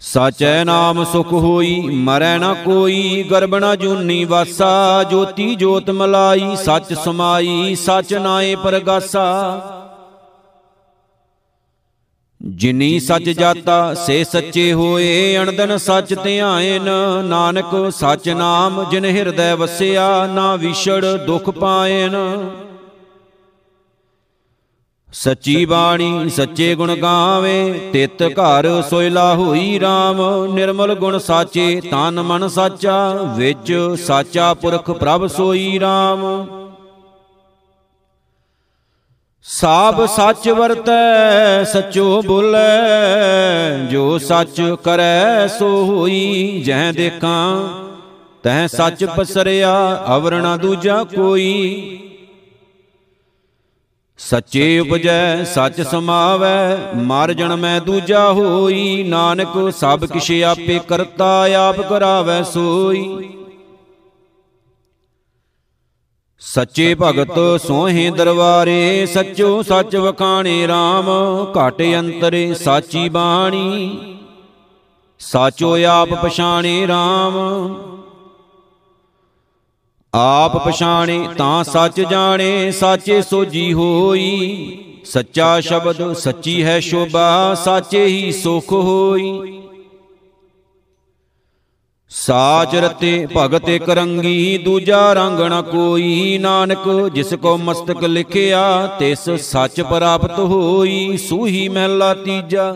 [0.00, 6.92] ਸਾਚੈ ਨਾਮ ਸੁਖ ਹੋਈ, ਮਰੈ ਨਾ ਕੋਈ ਗਰਬ ਨਾ ਜੂਨੀ ਵਾਸਾ, ਜੋਤੀ ਜੋਤ ਮਲਾਈ, ਸੱਚ
[6.94, 9.24] ਸਮਾਈ, ਸੱਚ ਨਾਏ ਪਰਗਾਸਾ।
[12.42, 16.88] ਜਿਨੀ ਸੱਚ ਜਾਤਾ ਸੇ ਸੱਚੇ ਹੋਏ ਅਣਦਨ ਸੱਚ ਧਿਆਇਨ
[17.24, 22.16] ਨਾਨਕ ਸੱਚ ਨਾਮ ਜਿਨ ਹਿਰਦੈ ਵਸਿਆ ਨਾ ਵਿਛੜ ਦੁਖ ਪਾਇਨ।
[25.12, 32.48] ਸੱਚੀ ਬਾਣੀ ਸੱਚੇ ਗੁਣ ਗਾਵੇ ਤਿਤ ਘਰ ਸੋਇਲਾ ਹੋਈ RAM ਨਿਰਮਲ ਗੁਣ ਸਾਚੇ ਤਨ ਮਨ
[32.48, 36.26] ਸਾਚਾ ਵਿੱਚ ਸਾਚਾ ਪੁਰਖ ਪ੍ਰਭ ਸੋਈ RAM
[39.50, 47.68] ਸਾਬ ਸੱਚ ਵਰਤੈ, ਸਚੋ ਬੋਲੇ। ਜੋ ਸੱਚ ਕਰੈ, ਸੋ ਹੋਈ ਜਹ ਦੇਖਾਂ।
[48.42, 51.98] ਤਹ ਸੱਚ ਪਸਰਿਆ, ਅਵਰਣਾ ਦੂਜਾ ਕੋਈ।
[54.18, 62.42] ਸੱਚੇ ਉਪਜੈ, ਸੱਚ ਸਮਾਵੈ, ਮਰ ਜਨਮੈ ਦੂਜਾ ਹੋਈ। ਨਾਨਕ ਸਭ ਕਿਛ ਆਪੇ ਕਰਤਾ, ਆਪ ਕਰਾਵੈ
[62.42, 63.30] ਸੋਈ।
[66.40, 71.08] ਸੱਚੇ ਭਗਤ ਸੋਹੇ ਦਰਬਾਰੇ, ਸੱਚੋ ਸੱਚ ਵਖਾਣੇ RAM
[71.56, 74.18] ਘਟ ਅੰਤਰੇ ਸਾਚੀ ਬਾਣੀ।
[75.18, 77.38] ਸਾਚੋ ਆਪ ਪਛਾਣੇ RAM
[80.14, 88.32] ਆਪ ਪਛਾਣੇ ਤਾਂ ਸੱਚ ਜਾਣੇ, ਸਾਚੇ ਸੋਜੀ ਹੋਈ। ਸੱਚਾ ਸ਼ਬਦ ਸੱਚੀ ਹੈ ਸ਼ੋਭਾ, ਸਾਚੇ ਹੀ
[88.32, 89.60] ਸੁਖ ਹੋਈ।
[92.10, 99.28] ਸਾਚ ਰਤੇ ਭਗਤ ਇਕ ਰੰਗੀ ਦੂਜਾ ਰੰਗ ਨ ਕੋਈ। ਨਾਨਕ, ਜਿਸ ਕੋ ਮਸਤਕ ਲਿਖਿਆ, ਤਿਸ
[99.40, 102.74] ਸੱਚ ਪ੍ਰਾਪਤ ਹੋਈ, ਸੂਹੀ ਮਹਿਲਾ ਤੀਜਾ।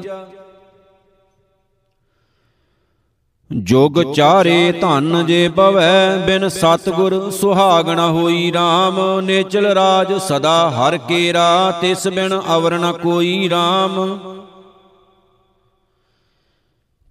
[3.51, 11.71] ਜੋਗ ਚਾਰੇ ਧਨ ਜੇ ਬਵੈ ਬਿਨ ਸਤਗੁਰ ਸੁਹਾਗਣ ਹੋਈ RAM ਨੇਚਲ ਰਾਜ ਸਦਾ ਹਰ ਕੇਰਾ,
[11.81, 14.01] ਤਿਸ ਬਿਨ ਅਵਰ ਨ ਕੋਈ RAM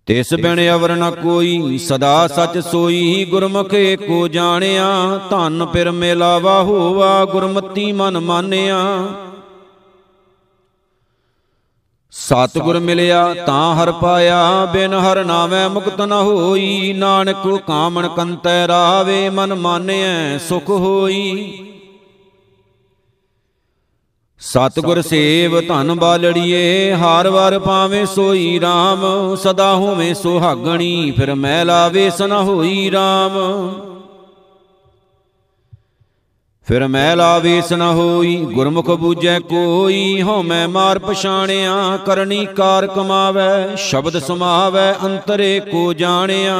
[0.06, 7.26] ਤਿਸ ਬਿਨ ਅਵਰ ਨ ਕੋਈ, ਸਦਾ ਸਚ ਸੋਈ ਗੁਰਮੁਖ ਏਕੋ ਜਾਣਿਆ। ਧਨ ਪਿਰ ਮੇਲਾਵਾ ਹੋਵਾ
[7.26, 8.80] ਗੁਰਮਤੀ ਮਨ ਮਾਨਿਆ।
[12.12, 19.30] ਸਤਿਗੁਰ ਮਿਲਿਆ ਤਾਂ ਹਰ ਪਾਇਆ, ਬਿਨ ਹਰ ਨਾਮੈ ਮੁਕਤ ਨ ਹੋਈ। ਨਾਨਕ ਕਾਮਣ ਕੰਤੈ ਰਾਵੇ
[19.30, 21.64] ਮਨ ਮਾਨਿਐ, ਸੁਖ ਹੋਈ।
[24.42, 32.22] ਸਤਿਗੁਰ ਸੇਵ ਧਨ ਬਾਲੜੀਏ ਹਾਰ ਵਾਰ ਪਾਵੇਂ ਸੋਈ RAM ਸਦਾ ਹੋਵੇਂ ਸੁਹਾਗਣੀ ਫਿਰ ਮੈਲਾ ਵੇਸ
[32.22, 33.38] ਨ ਹੋਈ RAM
[36.68, 44.20] ਫਿਰ ਮੈਲਾ ਵੇਸ ਨ ਹੋਈ ਗੁਰਮੁਖ ਬੂਝੈ ਕੋਈ ਹਉਮੈ ਮਾਰ ਪਛਾਣਿਆ ਕਰਨੀ ਕਾਰ ਕਮਾਵੈ ਸ਼ਬਦ
[44.20, 46.58] ਸਮਾਵੈ ਅੰਤਰੇ ਕੋ ਜਾਣਿਆ।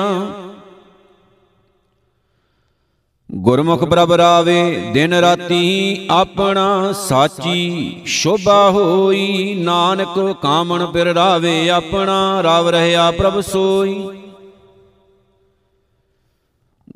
[3.36, 12.70] ਗੁਰਮੁਖ ਪ੍ਰਭ ਰਾਵੇ ਦਿਨ ਰਾਤੀ ਆਪਣਾ ਸਾਚੀ ਸ਼ੋਭਾ ਹੋਈ। ਨਾਨਕ ਕਾਮਣ ਪਿਰ ਰਾਵੇ, ਆਪਣਾ ਰਾਵ
[12.70, 14.10] ਰਹਿਆ ਪ੍ਰਭ ਸੋਈ।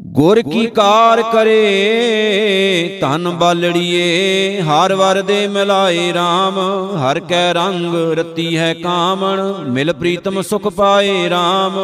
[0.02, 6.60] ਗੁਰ ਕੀ ਕਾਰ ਕਰੇ, ਧਨ ਬਾਲੜੀਏ, ਹਰ ਵਰ ਦੇ ਮਿਲਾਏ RAM
[6.98, 11.80] ਹਰ ਕੈ ਰੰਗ ਰਤੀ ਹੈ ਕਾਮਣ, ਮਿਲ ਪ੍ਰੀਤਮ ਸੁਖ ਪਾਏ RAM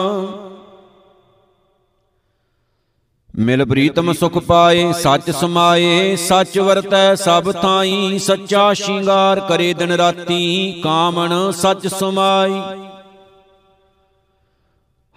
[3.42, 10.82] ਮਿਲ ਪ੍ਰੀਤਮ ਸੁਖ ਪਾਏ, ਸੱਚ ਸਮਾਏ, ਸੱਚ ਵਰਤੈ ਸਭ ਥਾਈ, ਸੱਚਾ ਸ਼ਿੰਗਾਰ ਕਰੇ ਦਿਨ ਰਾਤੀ,
[10.84, 12.62] ਕਾਮਣ ਸੱਚ ਸਮਾਈ।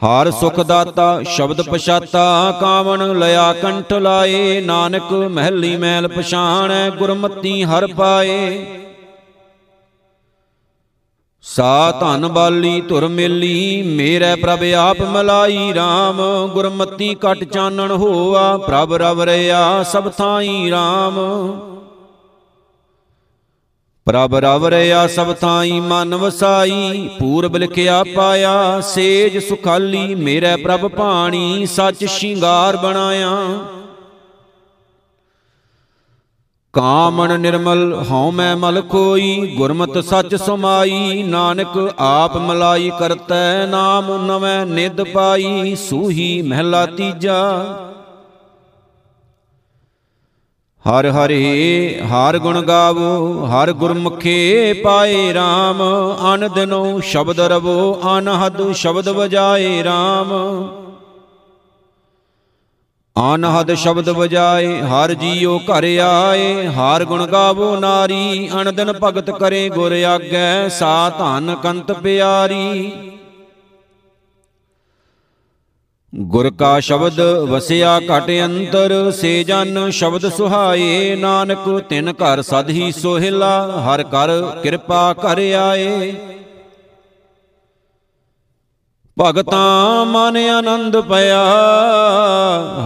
[0.03, 7.87] ਹਾਰ ਸੁਖ ਦਾਤਾ, ਸ਼ਬਦ ਪਛਾਤਾ ਕਾਵਣ ਲਿਆ ਕੰਠ ਲਾਏ, ਨਾਨਕ ਮਹਿਲੀ ਮੈਲ ਪਛਾਣੈ, ਗੁਰਮਤੀ ਹਰ
[7.87, 8.67] ਪਾਏ।
[11.47, 18.95] ਸਾ ਧਨ ਬਾਲੀ ਧੁਰ ਮੇਲੀ, ਮੇਰੇ ਪ੍ਰਭ ਆਪ ਮਲਾਈ RAM ਗੁਰਮਤੀ ਕਟ ਚਾਨਣ ਹੋਆ, ਪ੍ਰਭ
[18.95, 21.21] ਰਵ ਰਿਆ ਸਭ ਥਾਈ RAM
[24.07, 31.67] ਪ੍ਰਭ ਰਵ ਰਿਆ ਸਭ ਥਾਈ ਮਨ ਵਸਾਈ, ਪੂਰਬ ਲਿਖਿਆ ਪਾਇਆ, ਸੇਜ ਸੁਖਾਲੀ, ਮੇਰੇ ਪ੍ਰਭ ਪਾਣੀ
[31.67, 33.37] ਸੱਚ ਸ਼ਿੰਗਾਰ ਬਣਾਇਆ।
[36.75, 44.67] ਕਾਮਣ ਨਿਰਮਲ ਹਉ ਮੈਂ ਮਲ ਕੋਈ ਗੁਰਮਤ ਸੱਚ ਸਮਾਈ, ਨਾਨਕ ਆਪ ਮਲਾਈ ਕਰਤੈ, ਨਾਮ ਨਵੇਂ
[44.67, 47.39] ਨਿਦ ਪਾਈ, ਸੂਹੀ ਮਹਿਲਾ ਤੀਜਾ।
[50.85, 55.83] ਹਰ ਹਰੇ, ਹਰ ਗੁਣ ਗਾਵੋ, ਹਰ ਗੁਰਮੁਖੇ ਪਾਏ RAM
[56.35, 60.35] ਅਨ ਦਿਨੋ ਸ਼ਬਦ ਰਵੋ, ਅਨਹਦ ਸ਼ਬਦ ਵਜਾਏ RAM
[63.17, 69.69] ਅਨਹਦ ਸ਼ਬਦ ਵਜਾਏ, ਹਰ ਜੀਉ ਘਰ ਆਏ, ਹਰ ਗੁਣ ਗਾਵੋ ਨਾਰੀ ਅਨ ਦਿਨ ਭਗਤ ਕਰੇ
[69.69, 72.93] ਗੁਰ ਆਗੈ, ਸਾ ਧਨ ਕੰਤ ਪਿਆਰੀ।
[76.13, 82.93] ਗੁਰ ਕਾ ਸ਼ਬਦ ਵਸਿਆ ਘਟ ਅੰਤਰ, ਸੇ ਜਨ ਸ਼ਬਦ ਸੁਹਾਏ, ਨਾਨਕ ਤਿਨ ਘਰ ਸਦ ਹੀ
[82.93, 84.31] ਸੋਹਿਲਾ, ਹਰ ਕਰ
[84.63, 86.15] ਕਿਰਪਾ ਕਰ ਆਏ।
[89.21, 91.45] ਭਗਤਾਂ ਮਨ ਆਨੰਦ ਪਿਆ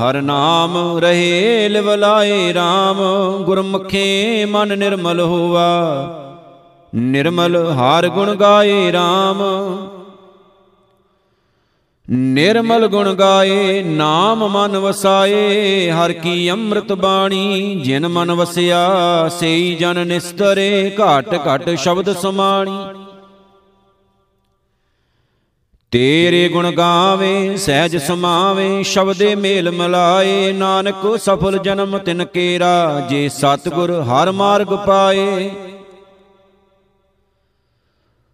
[0.00, 2.98] ਹਰ ਨਾਮ ਰਹੇ ਲਿਵਲਾਏ RAM
[3.44, 5.68] ਗੁਰਮੁਖੇ ਮਨ ਨਿਰਮਲ ਹੋਵਾ
[6.94, 9.42] ਨਿਰਮਲ ਹਰ ਗੁਣ ਗਾਏ RAM
[12.10, 18.88] ਨਿਰਮਲ ਗੁਣ ਗਾਏ ਨਾਮ ਮਨ ਵਸਾਏ। ਹਰ ਕੀ ਅੰਮ੍ਰਿਤ ਬਾਣੀ ਜਿਨ ਮਨ ਵਸਿਆ
[19.28, 22.78] ਸਈ ਜਨ ਨਿਸਤਰੇ। ਘਟ ਘਟ ਸ਼ਬਦ ਸਮਾਣੀ।
[25.92, 33.92] ਤੇਰੇ ਗੁਣ ਗਾਵੇ, ਸਹਿਜ ਸਮਾਵੇ, ਸ਼ਬਦੇ ਮੇਲ ਮਲਾਏ। ਨਾਨਕ ਸਫਲ ਜਨਮ ਤਿਨ ਕੇਰਾ, ਜੇ ਸਤਗੁਰ
[34.03, 35.51] ਹਰ ਮਾਰਗ ਪਾਏ।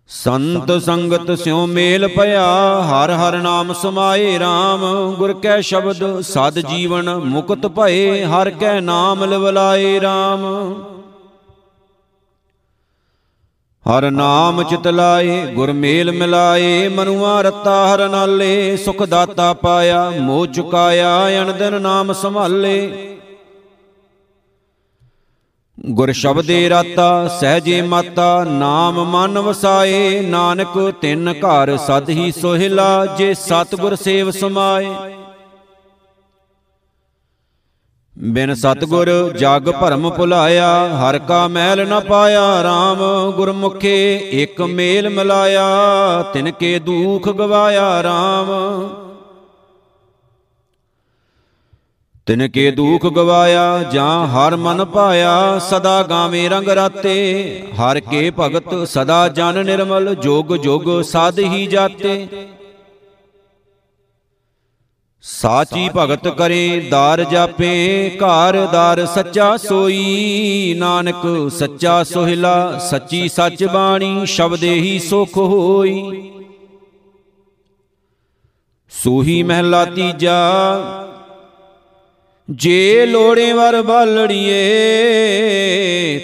[0.08, 2.46] ਸੰਤ ਸੰਗਤ ਸਿਉ ਮੇਲ ਭਇਆ
[2.82, 9.24] ਹਰ ਹਰ ਨਾਮ ਸਮਾਏ RAM ਗੁਰ ਕੈ ਸ਼ਬਦ, ਸਦ ਜੀਵਨ ਮੁਕਤ ਭਏ, ਹਰ ਕੈ ਨਾਮ
[9.24, 10.44] ਲਿਵਲਾਏ RAM
[13.90, 20.46] ਹਰ ਨਾਮ ਚਿਤ ਲਾਏ ਗੁਰ ਮੇਲ ਮਿਲਾਏ, ਮਨੁਆ ਰਤਾ ਹਰ ਨਾਲੇ, ਸੁਖ ਦਾਤਾ ਪਾਇਆ, ਮੋਹ
[20.46, 23.10] ਚੁਕਾਇਆ ਅਨ ਦਿਨ ਨਾਮ ਸੰਭਾਲੇ।
[25.90, 33.34] ਗੁਰ ਸ਼ਬਦੇ ਰਾਤਾ, ਸਹਜੇ ਮਾਤਾ, ਨਾਮ ਮਨ ਵਸਾਏ, ਨਾਨਕ ਤਿੰਨ ਘਰ ਸਦ ਹੀ ਸੋਹਿਲਾ, ਜੇ
[33.34, 34.94] ਸਤਗੁਰ ਸੇਵ ਸਮਾਏ।
[38.16, 43.00] ਬਿਨ ਸਤਗੁਰ ਜਗ ਭਰਮ ਭੁਲਾਇਆ, ਹਰ ਕਾ ਮੈਲ ਨ ਪਾਇਆ RAM
[43.32, 45.64] ਗੁਰਮੁਖੇ ਇੱਕ ਮੇਲ ਮਿਲਾਇਆ,
[46.32, 48.52] ਤਿਨ ਕੇ ਦੁਖ ਗਵਾਇਆ RAM
[52.26, 57.16] ਤਿਨ ਕੇ ਦੁਖ ਗਵਾਇਆ, ਜਾਂ ਹਰ ਮਨ ਪਾਇਆ, ਸਦਾ ਗਾਵੇਂ ਰੰਗ ਰਾਤੇ।
[57.72, 62.26] ਹਰ ਕੇ ਭਗਤ ਸਦਾ ਜਨ ਨਿਰਮਲ, ਜੋਗ ਜੋਗ ਸਾਧ ਹੀ ਜਾਤੇ।
[65.24, 67.68] ਸਾਚੀ ਭਗਤ ਕਰੇ ਦਾਰ ਜਾਪੇ
[68.22, 76.02] ਘਰ ਦਾਰ ਸੱਚਾ ਸੋਈ ਨਾਨਕ ਸੱਚਾ ਸੋਹਿਲਾ ਸੱਚੀ ਸੱਚ ਬਾਣੀ ਸ਼ਬਦੇ ਹੀ ਸੁਖ ਹੋਈ।
[78.92, 80.36] ਸੂਹੀ ਮਹਿਲਾ ਤੀਜਾ
[82.48, 84.58] ਜੇ ਲੋੜੇ ਵਰ ਬਾਲੜੀਏ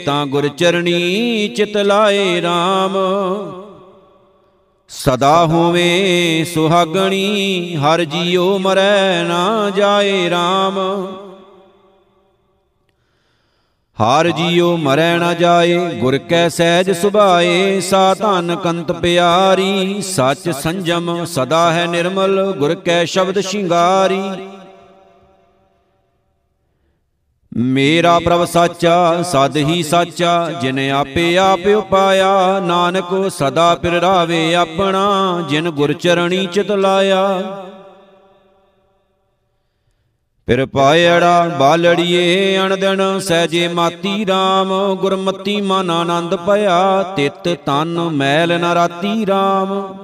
[0.06, 2.96] ਤਾਂ ਗੁਰ ਚਰਣੀ ਚਿਤ ਲਾਏ RAM
[4.90, 10.78] ਸਦਾ ਹੋਵੇ ਸੁਹਾਗਣੀ, ਹਰ ਜੀਉ ਮਰੈ ਨਾ ਜਾਏ RAM
[13.98, 21.24] ਹਰ ਜੀਉ ਮਰੈ ਨਾ ਜਾਏ, ਗੁਰ ਕੈ ਸਹਿਜ ਸੁਭਾਏ, ਸਾ ਧਨ ਕੰਤ ਪਿਆਰੀ, ਸੱਚ ਸੰਜਮ
[21.24, 24.20] ਸਦਾ ਹੈ ਨਿਰਮਲ, ਗੁਰ ਕੈ ਸ਼ਬਦ ਸ਼ਿੰਗਾਰੀ।
[27.60, 35.44] ਮੇਰਾ ਪ੍ਰਭ ਸਾਚਾ, ਸਦ ਹੀ ਸਾਚਾ, ਜਿਨ ਆਪੇ ਆਪ ਉਪਾਇਆ, ਨਾਨਕ ਸਦਾ ਪਿਰ ਰਾਵੇ ਆਪਣਾ,
[35.48, 37.40] ਜਿਨ ਗੁਰ ਚਰਣੀ ਚਿਤ ਲਾਇਆ।
[40.46, 48.64] ਫਿਰ ਪਾਇੜਾ ਬਾਲੜੀਏ ਅਣਦਣ, ਸਹਿਜੇ ਮਾਤੀ RAM ਗੁਰਮਤੀ ਮਨ ਆਨੰਦ ਭਇਆ, ਤਿਤ ਤਨ ਮੈਲ ਨ
[48.64, 49.94] ਰਾਤੀ RAM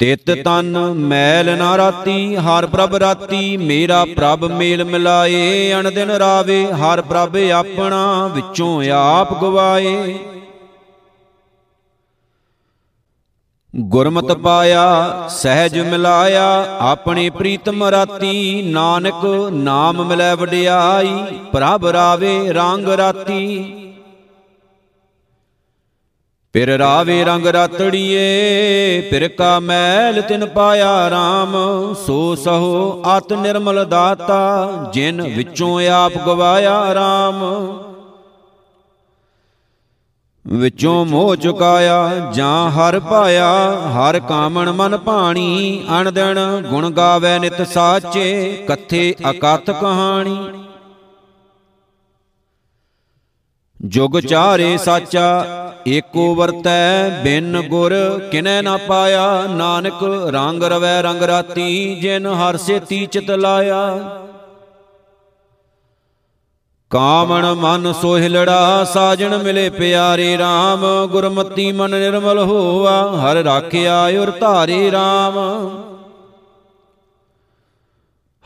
[0.00, 6.66] ਤਿਤ ਤਨ ਮੈਲ ਨਾ ਰਾਤੀ, ਹਰ ਪ੍ਰਭ ਰਾਤੀ, ਮੇਰਾ ਪ੍ਰਭ ਮੇਲ ਮਿਲਾਏ ਅਣ ਦਿਨ ਰਾਵੇ,
[6.72, 10.18] ਹਰ ਪ੍ਰਭ ਆਪਣਾ ਵਿੱਚੋਂ ਆਪ ਗਵਾਏ।
[13.76, 23.74] ਗੁਰਮਤ ਪਾਇਆ, ਸਹਿਜ ਮਿਲਾਇਆ, ਆਪਣੇ ਪ੍ਰੀਤਮ ਰਾਤੀ, ਨਾਨਕ ਨਾਮ ਮਿਲੈ ਵਡਿਆਈ, ਪ੍ਰਭ ਰਾਵੇ, ਰੰਗ ਰਾਤੀ।
[26.52, 28.20] ਫਿਰ ਰਾਵੇ ਰੰਗ ਰਾਤੜੀਏ,
[29.10, 31.56] ਫਿਰ ਕਾ ਮੈਲ ਤਿਨ ਪਾਇਆ RAM
[32.06, 37.44] ਸੋ ਸਹੋ ਅਤ ਨਿਰਮਲ ਦਾਤਾ, ਜਿਨ ਵਿੱਚੋਂ ਆਪ ਗਵਾਇਆ RAM
[40.46, 43.50] ਵਿੱਚੋਂ ਮੋਹ ਚੁਕਾਇਆ, ਜਾਂ ਹਰ ਪਾਇਆ,
[43.88, 50.48] ਹਰ ਕਾਮਣ ਮਨ ਭਾਣੀ। ਅਣ ਦਿਨ ਗੁਣ ਗਾਵੇ ਨਿਤ ਸਾਚੇ, ਕਥੇ ਅਕਥ ਕਹਾਣੀ।
[53.80, 55.44] ਜੁਗ ਚਾਰੇ ਸਾਚਾ
[55.86, 57.94] ਏਕੋ ਵਰਤੈ ਬਿਨ ਗੁਰ
[58.32, 63.84] ਕਿਨੈ ਨਾ ਪਾਇਆ। ਨਾਨਕ ਰੰਗ ਰਵੈ ਰੰਗ ਰਾਤੀ ਜਿਨ ਹਰ ਸੇਤੀ ਚਿਤ ਲਾਇਆ।
[66.90, 74.90] ਕਾਮਣ ਮਨ ਸੋਹਿਲੜਾ ਸਾਜਣ ਮਿਲੇ ਪਿਆਰੇ RAM ਗੁਰਮਤੀ ਮਨ ਨਿਰਮਲ ਹੋਆ ਹਰ ਰਾਖਿਆ ਉਰ ਧਾਰੇ
[74.90, 75.38] RAM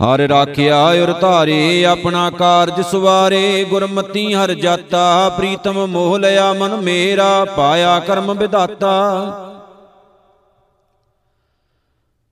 [0.00, 7.44] ਹਰ ਰਾਖਿਆ ਉਰ ਧਾਰੇ, ਆਪਣਾ ਕਾਰਜ ਸਵਾਰੇ, ਗੁਰਮਤੀ ਹਰ ਜਾਤਾ, ਪ੍ਰੀਤਮ ਮੋਹ ਲਿਆ ਮਨ ਮੇਰਾ,
[7.44, 8.92] ਪਾਇਆ ਕਰਮ ਵਿਦਾਤਾ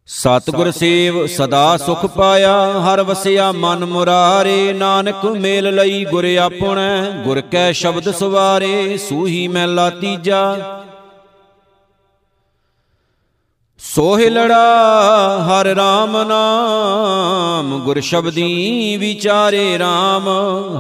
[0.07, 7.41] ਸਤਿਗੁਰ ਸੇਵ ਸਦਾ ਸੁਖ ਪਾਇਆ, ਹਰ ਵਸਿਆ ਮਨ ਮੁਰਾਰੇ, ਨਾਨਕ ਮੇਲ ਲਈ ਗੁਰ ਆਪਣੈ, ਗੁਰ
[7.41, 10.57] ਕੈ ਸ਼ਬਦ ਸਵਾਰੇ, ਸੂਹੀ ਮਹਿਲਾ ਤੀਜਾ।
[13.83, 14.65] ਸੋਹਿ ਲੜਾ,
[15.45, 20.29] ਹਰ RAM ਨਾਮ। ਗੁਰ ਸ਼ਬਦੀ ਵਿਚਾਰੇ RAM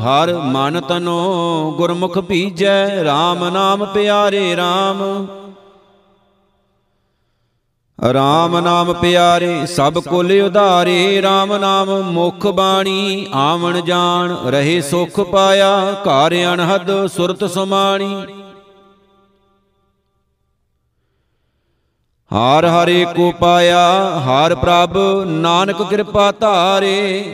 [0.01, 5.27] ਹਰ ਮਨ ਤਨੋ ਗੁਰਮੁਖ ਭੀਜੈ RAM ਨਾਮ ਪਿਆਰੇ RAM
[8.13, 15.93] RAM ਨਾਮ ਪਿਆਰੇ, ਸਭ ਕੁਲ ਉਧਾਰੇ। RAM ਨਾਮ ਮੁਖ ਬਾਣੀ, ਆਵਣ ਜਾਣ, ਰਹੇ ਸੁਖ ਪਾਇਆ।
[15.93, 18.23] ਘਰ ਅਨਹਦ ਸੁਰਤ ਸੁਮਾਣੀ।
[22.31, 23.79] ਹਾਰ ਹਰੇ ਕੋ ਪਾਇਆ,
[24.25, 27.25] ਹਾਰ ਪ੍ਰਭ ਨਾਨਕ ਕਿਰਪਾ ਧਾਰੇ।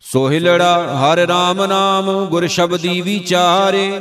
[0.00, 4.00] ਸੋਹਿਲੜਾ ਹਰ RAM ਨਾਮ ਗੁਰ ਸ਼ਬਦੀ ਵਿਚਾਰੇ।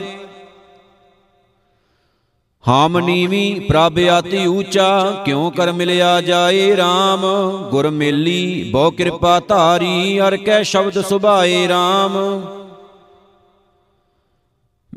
[2.68, 7.26] ਹਾਮ ਨੀਵੀ ਪ੍ਰਭ ਆਤੀ ਊਚਾ, ਕਿਉ ਕਰ ਮਿਲਿਆ ਜਾਏ RAM
[7.72, 12.20] ਗੁਰ ਮੇਲੀ ਬਹੁ ਕਿਰਪਾ ਧਾਰੀ, ਹਰ ਕੈ ਸ਼ਬਦ ਸੁਭਾਏ RAM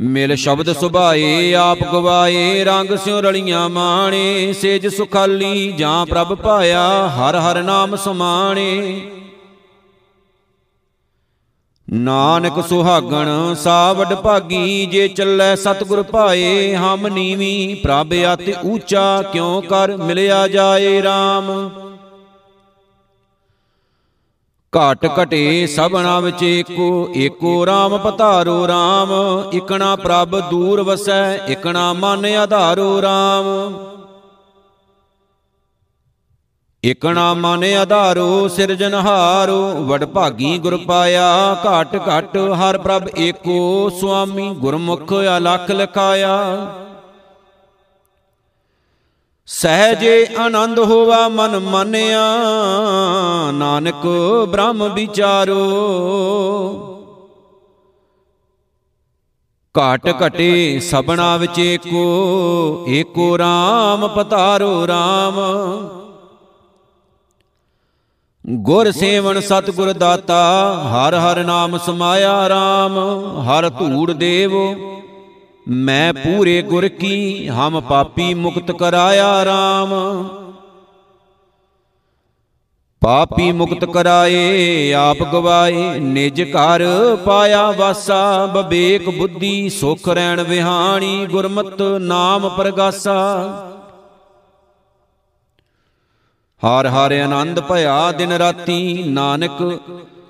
[0.00, 7.36] ਮਿਲ ਸ਼ਬਦ ਸੁਭਾਏ ਆਪ ਗਵਾਏ ਰੰਗ ਸਿਉ ਰਲੀਆਂ ਮਾਣੇ ਸੇਜ ਸੁਖਾਲੀ ਜਾਂ ਪ੍ਰਭ ਪਾਇਆ ਹਰ
[7.36, 9.00] ਹਰ ਨਾਮ ਸਮਾਣੇ।
[11.92, 19.96] ਨਾਨਕ ਸੁਹਾਗਣ ਸਾਵਡ ਭਾਗੀ ਜੇ ਚੱਲੈ ਸਤਿਗੁਰ ਪਾਏ ਹਮ ਨੀਵੀ ਪ੍ਰਭ ਅਤਿ ਊਚਾ ਕਿਉ ਕਰ
[19.96, 21.68] ਮਿਲਿਆ ਜਾਏ RAM
[24.72, 29.12] ਘਟ ਘਟੇ ਸਭਨਾ ਵਿੱਚ ਏਕੋ ਏਕੋ RAM ਪਤਾਰੋ RAM
[29.52, 33.46] ਇਕਣਾ ਪ੍ਰਭ ਦੂਰ ਵਸੈ, ਇਕਣਾ ਮਨ ਆਧਾਰੋ RAM
[36.84, 41.28] ਇਕਣਾ ਮਨ ਆਧਾਰੋ ਸਿਰਜਨਹਾਰੋ ਵਡ ਭਾਗੀ ਗੁਰ ਪਾਇਆ,
[41.64, 46.36] ਘਟ ਘਟ ਹਰ ਪ੍ਰਭ ਏਕੋ, ਸੁਆਮੀ ਗੁਰਮੁਖ ਅਲਖ ਲਖਾਇਆ।
[49.48, 52.22] ਸਹਜੇ ਆਨੰਦ ਹੋਵਾ ਮਨ ਮਾਨਿਆ,
[53.52, 54.06] ਨਾਨਕ
[54.48, 55.60] ਬ੍ਰਹਮ ਵਿਚਾਰੋ।
[59.74, 65.40] ਘਟ ਘਟੇ ਸਬਣਾ ਵਿੱਚ ਏਕੋ ਏਕੋ RAM ਪਤਾਰੋ RAM
[68.44, 70.42] ਗੁਰ ਸੇਵਨ ਸਤਿਗੁਰ ਦਾਤਾ,
[70.84, 72.98] ਹਰ ਹਰ ਨਾਮ ਸਮਾਇਆ RAM
[73.42, 74.52] ਹਰ ਧੂੜ ਦੇਵ।
[75.68, 79.94] ਮੈਂ ਪੂਰੇ ਗੁਰ ਕੀ ਹਮ ਪਾਪੀ ਮੁਕਤ ਕਰਾਇਆ RAM
[83.02, 86.82] ਪਾਪੀ ਮੁਕਤ ਕਰਾਏ ਆਪ ਗਵਾਏ ਨਿਜ ਘਰ
[87.16, 93.16] ਪਾਇਆ ਵਾਸਾ। ਬਵੇਕ ਬੁੱਧੀ ਸੁਖ ਰਹਿਣ ਵਿਹਾਣੀ ਗੁਰਮਤ ਨਾਮ ਪ੍ਰਗਾਸਾ।
[96.62, 99.80] ਹਰ ਹਰ ਆਨੰਦ ਭਇਆ ਦਿਨ ਰਾਤੀ ਨਾਨਕ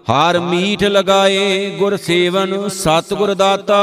[0.06, 3.78] ਹਰ ਮੀਠ ਲਗਾਏ ਗੁਰ ਸੇਵਨ ਸਤਿਗੁਰ ਦਾਤਾ,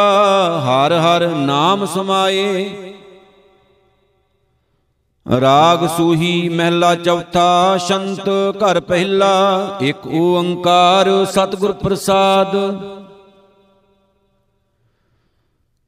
[0.65, 2.65] ਹਰ ਹਰ ਨਾਮ ਸਮਾਏ।
[5.41, 8.29] ਰਾਗ ਸੂਹੀ ਮਹਿਲਾ ਚੌਥਾ, ਸ਼ੰਤ
[8.61, 9.33] ਘਰ ਪਹਿਲਾ,
[9.81, 12.55] ਇੱਕ ਓੰਕਾਰ ਸਤਿਗੁਰ ਪ੍ਰਸਾਦ।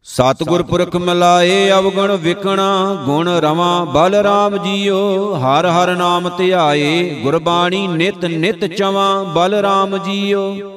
[0.08, 7.88] ਸਤਿਗੁਰ ਪੁਰਖ ਮਿਲਾਏ, ਅਵਗਣ ਵਿਕਣਾ, ਗੁਣ ਰਵਾਂ ਬਲ ਰਾਮ ਜੀਓ, ਹਰ ਹਰ ਨਾਮ ਧਿਆਏ, ਗੁਰਬਾਣੀ
[7.88, 10.72] ਨਿਤ ਨਿਤ ਚਵਾਂ ਬਲ ਰਾਮ ਜੀਓ।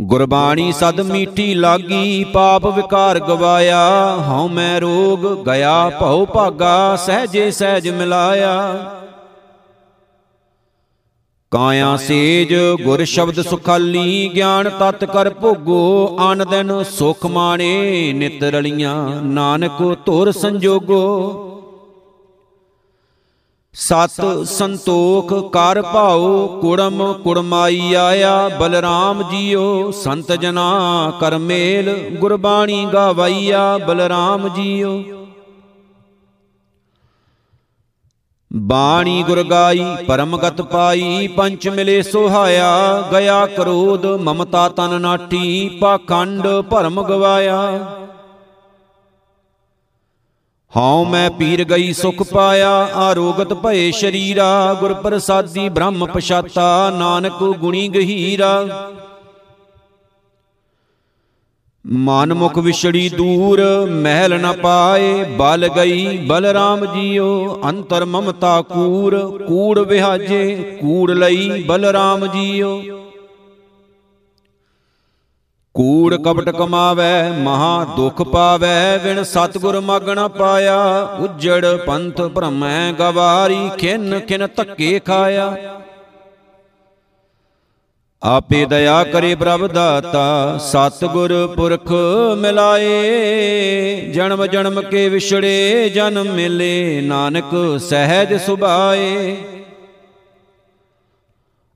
[0.00, 7.88] ਗੁਰਬਾਣੀ ਸਦ ਮੀਠੀ ਲਾਗੀ, ਪਾਪ ਵਿਕਾਰ ਗਵਾਇਆ, ਹਉ ਮੈਂ ਰੋਗ, ਗਿਆ ਭਉ ਭਾਗਾ, ਸਹਜੇ ਸਹਿਜ
[7.88, 8.74] ਮਿਲਾਇਆ।
[11.54, 19.22] ਕਾਇਆ ਸੇਜ ਗੁਰ ਸ਼ਬਦ ਸੁਖਾਲੀ ਗਿਆਨ ਤਤ ਕਰ ਭੋਗੋ ਆਨ ਦਿਨ ਸੁਖ ਮਾਣੇ ਨਿਤ ਰਲੀਆਂ
[19.24, 21.00] ਨਾਨਕ ਧੁਰ ਸੰਜੋਗੋ।
[23.74, 30.70] ਸਤ ਸੰਤੋਖ ਕਰ ਭਾਉ ਕੁੜਮ ਕੁੜਮਾਈ ਆਇਆ ਬਲਰਾਮ ਜੀਓ ਸੰਤ ਜਨਾ
[31.20, 35.02] ਕਰ ਮੇਲ ਗੁਰਬਾਣੀ ਗਾਵਈਆ ਬਲਰਾਮ ਜੀਓ।
[38.56, 47.02] ਬਾਣੀ ਗੁਰ ਗਾਈ, ਪਰਮਗਤ ਪਾਈ, ਪੰਚ ਮਿਲੇ ਸੁਹਾਇਆ, ਗਿਆ ਕਰੋਧ, ਮਮਤਾ ਤਨ ਨਾਟੀ, ਪਾਖੰਡ ਭਰਮ
[47.02, 47.78] ਗਵਾਇਆ।
[50.76, 57.88] ਹਉ ਮੈਂ ਪੀਰ ਗਈ ਸੁਖ ਪਾਇਆ, ਆਰੋਗਤ ਭਏ ਸ਼ਰੀਰਾ ਗੁਰ ਪ੍ਰਸਾਦੀ ਬ੍ਰਹਮ ਪਛਾਤਾ, ਨਾਨਕ ਗੁਣੀ
[57.88, 58.66] ਗਹੀਰਾ।
[61.92, 69.16] ਮਨ ਮੁਖ ਵਿਛੜੀ ਦੂਰ, ਮਹਿਲ ਨ ਪਾਏ, ਬਲ ਗਈ ਬਲਰਾਮ ਜੀਓ, ਅੰਤਰ ਮਮਤਾ ਕੂਰ,
[69.48, 72.80] ਕੂੜ ਵਿਹਾਜੇ, ਕੂੜ ਲਈ ਬਲਰਾਮ ਜੀਓ।
[75.74, 84.20] ਕੂੜ ਕਪਟ ਕਮਾਵੇ, ਮਹਾ ਦੁਖ ਪਾਵੇ, ਵਿਣ ਸਤਗੁਰ ਮਗਣ ਪਾਇਆ, ਉਜੜ ਪੰਥ ਭ੍ਰਮੈ ਗਵਾਰੀ, ਖਿਨ
[84.20, 85.56] ਖਿਨ ਧੱਕੇ ਖਾਇਆ।
[88.24, 91.90] ਆਪੇ ਦਇਆ ਕਰੇ ਪ੍ਰਭ ਦਾਤਾ ਸਤਗੁਰ ਪੁਰਖ
[92.38, 92.92] ਮਿਲਾਏ।
[94.14, 99.36] ਜਨਮ ਜਨਮ ਕੇ ਵਿਛੜੇ ਜਨਮ ਮਿਲੇ ਨਾਨਕ ਸਹਿਜ ਸੁਭਾਏ।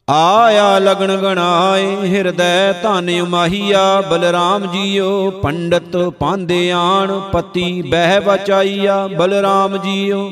[0.08, 9.76] ਆਇਆ ਲਗਨ ਗਣਾਏ ਹਿਰਦੈ ਧਨ ਉਮਾਹੀਆ। ਬਲਰਾਮ ਜੀਓ ਪੰਡਤ ਪਾਂਦੇ ਆਣ ਪਤੀ ਬਹਿ ਬਚਾਈਆ ਬਲਰਾਮ
[9.76, 10.30] ਜੀਓ।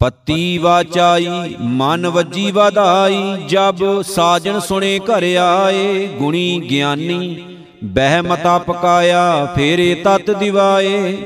[0.00, 7.44] ਪਤੀ ਵਾਚਾਈ, ਮਨ ਵੱਜੀ ਵਧਾਈ, ਜਬ ਸਾਜਣ ਸੁਣੇ ਘਰ ਆਏ, ਗੁਣੀ ਗਿਆਨੀ
[7.84, 11.16] ਬਹਿ ਮਤਾ ਪਕਾਇਆ ਫੇਰੇ ਤਤ ਦਿਵਾਏ।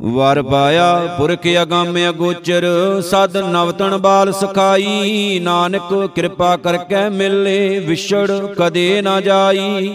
[0.00, 2.64] ਵਰ ਪਾਇਆ ਪੁਰਖ ਅਗੰਮ ਅਗੋਚਰ,
[3.00, 9.90] ਸਦ ਨਵਤਨ ਬਾਲ ਸਖਾਈ, ਨਾਨਕ ਕਿਰਪਾ ਕਰਕੇ ਮਿਲੇ, ਵਿਛੜ ਕਦੇ ਨਾ ਜਾਈ।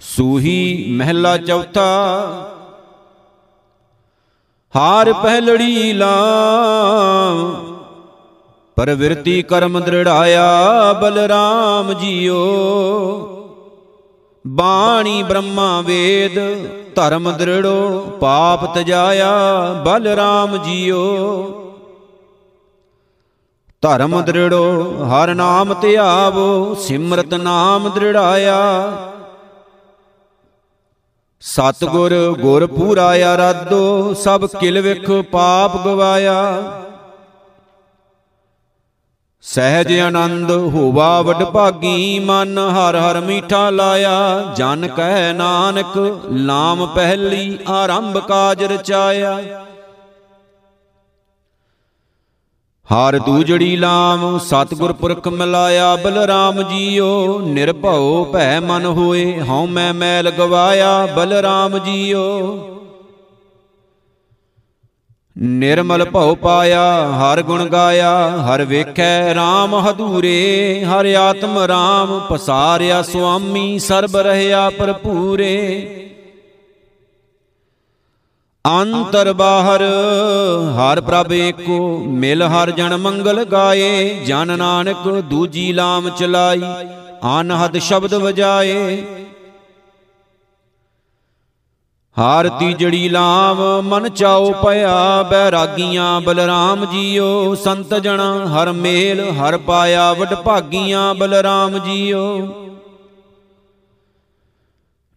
[0.00, 2.57] ਸੂਹੀ ਮਹਿਲਾ ਚੌਥਾ
[4.76, 6.16] ਹਾਰ ਪਹਿਲੜੀ ਲਾ।
[8.76, 10.42] ਪਰਵਿਰਤੀ ਕਰਮ ਦ੍ਰਿੜਾਇਆ
[10.92, 12.36] ਬਲਰਾਮ ਜੀਓ।
[14.46, 16.38] ਬਾਣੀ ਬ੍ਰਹਮਾ ਵੇਦ,
[16.94, 19.32] ਧਰਮ ਦ੍ਰਿੜੋ, ਪਾਪ ਤਜਾਇਆ
[19.84, 21.02] ਬਲਰਾਮ ਜੀਓ।
[23.82, 28.82] ਧਰਮ ਦ੍ਰਿੜੋ, ਹਰ ਨਾਮ ਧਿਆਵੋ ਸਿਮਰਤ ਨਾਮ ਦ੍ਰਿੜਾਇਆ।
[31.40, 36.62] ਸਤਗੁਰ ਗੁਰ ਪੂਰਾ ਆਰਾਧੋ, ਸਭ ਕਿਲ ਵਿਖ ਪਾਪ ਗਵਾਇਆ।
[39.42, 47.58] ਸਹਿਜ ਆਨੰਦ ਹੋਵਾ ਵਡ ਭਾਗੀ, ਮਨ ਹਰ ਹਰ ਮੀਠਾ ਲਾਇਆ। ਜਨ ਕਹਿ ਨਾਨਕ, ਨਾਮ ਪਹਿਲੀ
[47.68, 49.66] ਆਰੰਭ ਕਾਜ ਰਚਾਇਆ।
[52.92, 60.30] ਹਰ ਦੂਜੜੀ ਲਾਮ ਸਤਿਗੁਰ ਪੁਰਖ ਮਿਲਾਇਆ ਬਲਰਾਮ ਜੀਓ ਨਿਰਭਉ ਭੈ ਮਨ ਹੋਏ ਹਉ ਮੈਂ ਮੈਲ
[60.30, 62.24] ਗਵਾਇਆ ਬਲਰਾਮ ਜੀਓ।
[65.36, 66.82] ਨਿਰਮਲ ਭਉ ਪਾਇਆ
[67.12, 75.54] ਹਰ ਗੁਣ ਗਾਇਆ ਹਰ ਵੇਖੈ RAM ਹਦੂਰੇ ਹਰ ਆਤਮ RAM ਪਸਾਰਿਆ ਸੁਆਮੀ ਸਰਬ ਰਹਿਆ ਭਰਪੂਰੇ।
[78.68, 79.82] ਅੰਤਰ ਬਾਹਰ,
[80.76, 86.62] ਹਰ ਪ੍ਰਭ ਏਕੋ, ਮਿਲ ਹਰ ਜਨ ਮੰਗਲ ਗਾਏ, ਜਨ ਨਾਨਕ ਦੂਜੀ ਲਾਮ ਚਲਾਈ,
[87.40, 89.02] ਅਨਹਦ ਸ਼ਬਦ ਵਜਾਏ।
[92.16, 100.12] ਹਰ ਤੀਜੜੀ ਲਾਮ ਮਨ ਚਾਉ ਪਿਆ, ਬੈਰਾਗੀਆਂ ਬਲਰਾਮ ਜੀਓ, ਸੰਤ ਜਣਾ ਹਰ ਮੇਲ, ਹਰ ਪਾਇਆ
[100.12, 102.54] ਵਡ ਭਾਗੀਆਂ ਬਲਰਾਮ ਜੀਓ।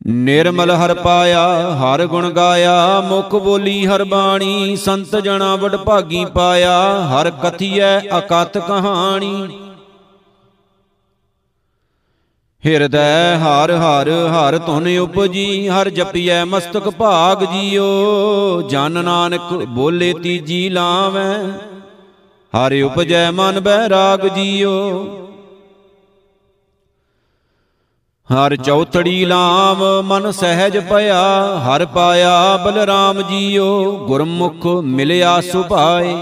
[0.08, 7.02] ਨਿਰਮਲ ਹਰ ਪਾਇਆ, ਹਰ ਗੁਣ ਗਾਇਆ, ਮੁਖ ਬੋਲੀ ਹਰ ਬਾਣੀ, ਸੰਤ ਜਣਾ ਵਡ ਭਾਗੀ ਪਾਇਆ,
[7.08, 9.50] ਹਰ ਕਥੀਐ ਅਕਤ ਕਹਾਣੀ।
[12.66, 20.70] ਹਿਰਦੈ ਹਰ ਹਰ ਹਰ ਧੁਨ ਉਪਜੀ, ਹਰ ਜਪੀਐ ਮਸਤਕ ਭਾਗ ਜੀਓ, ਜਨ ਨਾਨਕ ਬੋਲੇ ਤੀਜੀ
[20.70, 21.38] ਲਾਵੈ,
[22.54, 25.08] ਹਰ ਉਪਜੈ ਮਨ ਬੈਰਾਗ ਜੀਓ।
[28.32, 31.22] ਹਰ ਚੌਥੜੀ ਲਾਮ ਮਨ ਸਹਿਜ ਭਇਆ,
[31.60, 36.16] ਹਰ ਪਾਇਆ ਬਲਰਾਮ ਜੀਓ, ਗੁਰਮੁਖ ਮਿਲਿਆ ਸੁਭਾਏ।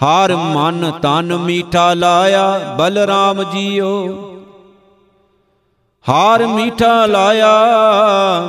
[0.00, 4.18] ਹਰ ਮਨ ਤਨ ਮੀਠਾ ਲਾਇਆ, ਬਲਰਾਮ ਜੀਓ।
[6.08, 7.50] ਹਾਰ ਮੀਠਾ ਲਾਇਆ,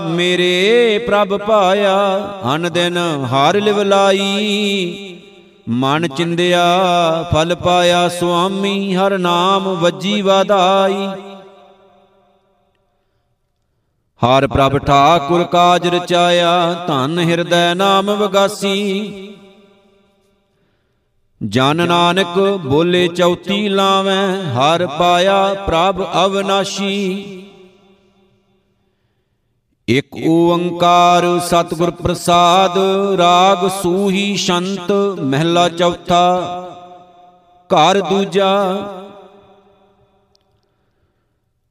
[0.07, 2.97] ਮੇਰੇ ਪ੍ਰਭ ਪਾਇਆ। ਅਨ ਦਿਨ
[3.31, 5.15] ਹਾਰ ਲਿਵ ਲਾਈ
[5.69, 6.65] ਮਨ ਚਿੰਦਿਆ,
[7.33, 11.09] ਫਲ ਪਾਇਆ ਸੁਆਮੀ, ਹਰ ਨਾਮ ਵੱਜੀ ਵਾਧਾਈ।
[14.21, 19.29] ਹਰ ਪ੍ਰਭ ਠਾਕੁਰ ਕਾਜ ਰਚਾਇਆ, ਧਨ ਹਿਰਦੈ ਨਾਮ ਵਗਾਸੀ।
[21.41, 27.39] ਜਨ ਨਾਨਕ ਬੋਲੇ ਚੌਥੀ ਲਾਵੇਂ, ਹਰ ਪਾਇਆ ਪ੍ਰਭ ਅਵਨਾਸ਼ੀ।
[29.87, 32.77] ਇਕ ਓੰਕਾਰ ਸਤਿਗੁਰ ਪ੍ਰਸਾਦ,
[33.17, 34.91] ਰਾਗ ਸੂਹੀ ਸ਼ੰਤ,
[35.21, 36.25] ਮਹਿਲਾ ਚੌਥਾ।
[37.69, 38.53] ਘਰ ਦੂਜਾ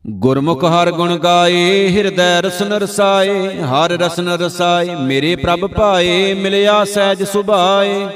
[0.06, 7.22] ਗੁਰਮੁਖ ਹਰ ਗੁਣ ਗਾਏ, ਹਿਰਦੈ ਰਸਨ ਰਸਾਏ, ਹਰ ਰਸਨ ਰਸਾਏ, ਮੇਰੇ ਪ੍ਰਭ ਭਾਏ, ਮਿਲਿਆ ਸਹਿਜ
[7.22, 8.08] ਸੁਭਾਏ।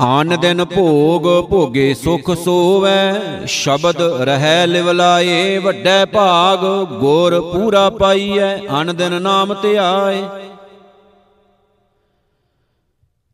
[0.00, 3.14] ਆਨ ਦਿਨ ਭੋਗ ਭੋਗੇ ਸੁਖ ਸੋਵੈ,
[3.46, 6.58] ਸ਼ਬਦ ਰਹਿ ਲਿਵਲਾਏ, ਵੱਡੇ ਭਾਗ
[6.98, 10.22] ਗੁਰ ਪੂਰਾ ਪਾਈਐ, ਅਨ ਦਿਨ ਨਾਮ ਧਿਆਏ।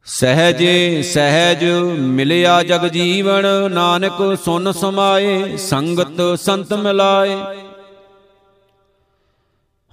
[0.06, 1.64] ਸਹਜੇ ਸਹਿਜ
[1.98, 7.36] ਮਿਲਿਆ ਜਗ ਜੀਵਨ, ਨਾਨਕ ਸੁਨ ਸਮਾਏ, ਸੰਗਤ ਸੰਤ ਮਿਲਾਏ।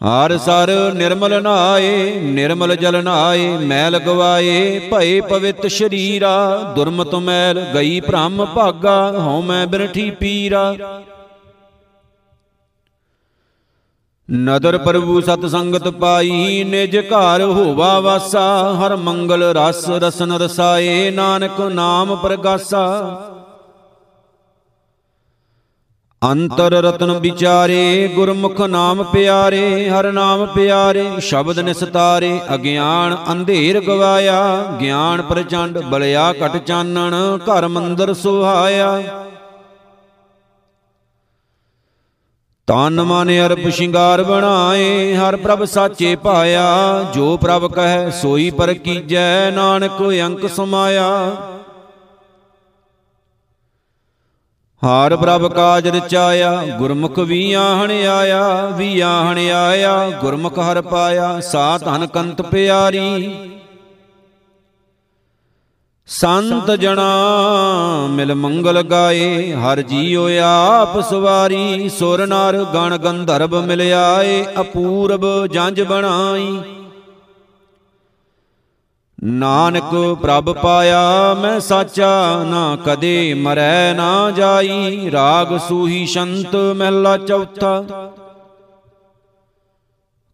[0.01, 7.99] ਹਰ ਸਰ ਨਿਰਮਲ ਨਾਏ, ਨਿਰਮਲ ਜਲ ਨਾਏ, ਮੈਲ ਗਵਾਏ, ਭਏ ਪਵਿੱਤ ਸ਼ਰੀਰਾ, ਦੁਰਮਤ ਮੈਲ ਗਈ
[7.99, 10.75] ਭ੍ਰਮ ਭਾਗਾ, ਹਉ ਮੈਂ ਬਿਰਠੀ ਪੀਰਾ।
[14.33, 21.61] ਨਦਰ ਪ੍ਰਭੂ ਸਤ ਸੰਗਤ ਪਾਈ, ਨਿਜ ਘਰ ਹੋਵਾ ਵਾਸਾ, ਹਰ ਮੰਗਲ ਰਸ ਰਸਨ ਰਸਾਏ, ਨਾਨਕ
[21.61, 22.85] ਨਾਮ ਪ੍ਰਗਾਸਾ।
[26.23, 35.21] ਅੰਤਰ ਰਤਨ ਵਿਚਾਰੇ, ਗੁਰਮੁਖ ਨਾਮ ਪਿਆਰੇ, ਹਰ ਨਾਮ ਪਿਆਰੇ, ਸ਼ਬਦ ਨਿਸਤਾਰੇ, ਅਗਿਆਨ ਅੰਧੇਰ ਗਵਾਇਆ, ਗਿਆਨ
[35.21, 39.01] ਪ੍ਰਚੰਡ, ਬਲਿਆ ਘਟ ਚਾਨਣ, ਘਰ ਮੰਦਰ ਸੁਹਾਇਆ।
[42.67, 46.65] ਤਨ ਮਨ ਅਰਪ ਸ਼ਿੰਗਾਰ ਬਣਾਏ, ਹਰ ਪ੍ਰਭ ਸਾਚੇ ਪਾਇਆ,
[47.13, 51.35] ਜੋ ਪ੍ਰਭ ਕਹੈ, ਸੋਈ ਪਰ ਕੀਜੈ, ਨਾਨਕ ਅੰਕ ਸਮਾਇਆ।
[54.83, 61.77] ਹਾਰ ਪ੍ਰਭ ਕਾਜ ਰਚਾਇਆ, ਗੁਰਮੁਖ ਵੀ ਆਹਣ ਆਇਆ, ਵੀ ਆਹਣ ਆਇਆ, ਗੁਰਮੁਖ ਹਰ ਪਾਇਆ ਸਾ
[61.77, 63.39] ਧਨ ਕੰਤ ਪਿਆਰੀ।
[66.11, 74.45] ਸੰਤ ਜਣਾ ਮਿਲ ਮੰਗਲ ਗਾਏ, ਹਰ ਜੀਉ ਆਪ ਸਵਾਰੀ, ਸੁਰ ਨਰ ਗਣ ਗੰਧਰਵ ਮਿਲ ਆਏ
[74.61, 76.61] ਅਪੂਰਬ ਜੰਜ ਬਣਾਈ।
[79.23, 87.83] ਨਾਨਕ ਪ੍ਰਭ ਪਾਇਆ ਮੈਂ ਸਾਚਾ, ਨਾ ਕਦੇ ਮਰੈ ਨਾ ਜਾਈ, ਰਾਗ ਸੂਹੀ ਸ਼ੰਤ ਮਹਿਲਾ ਚੌਥਾ।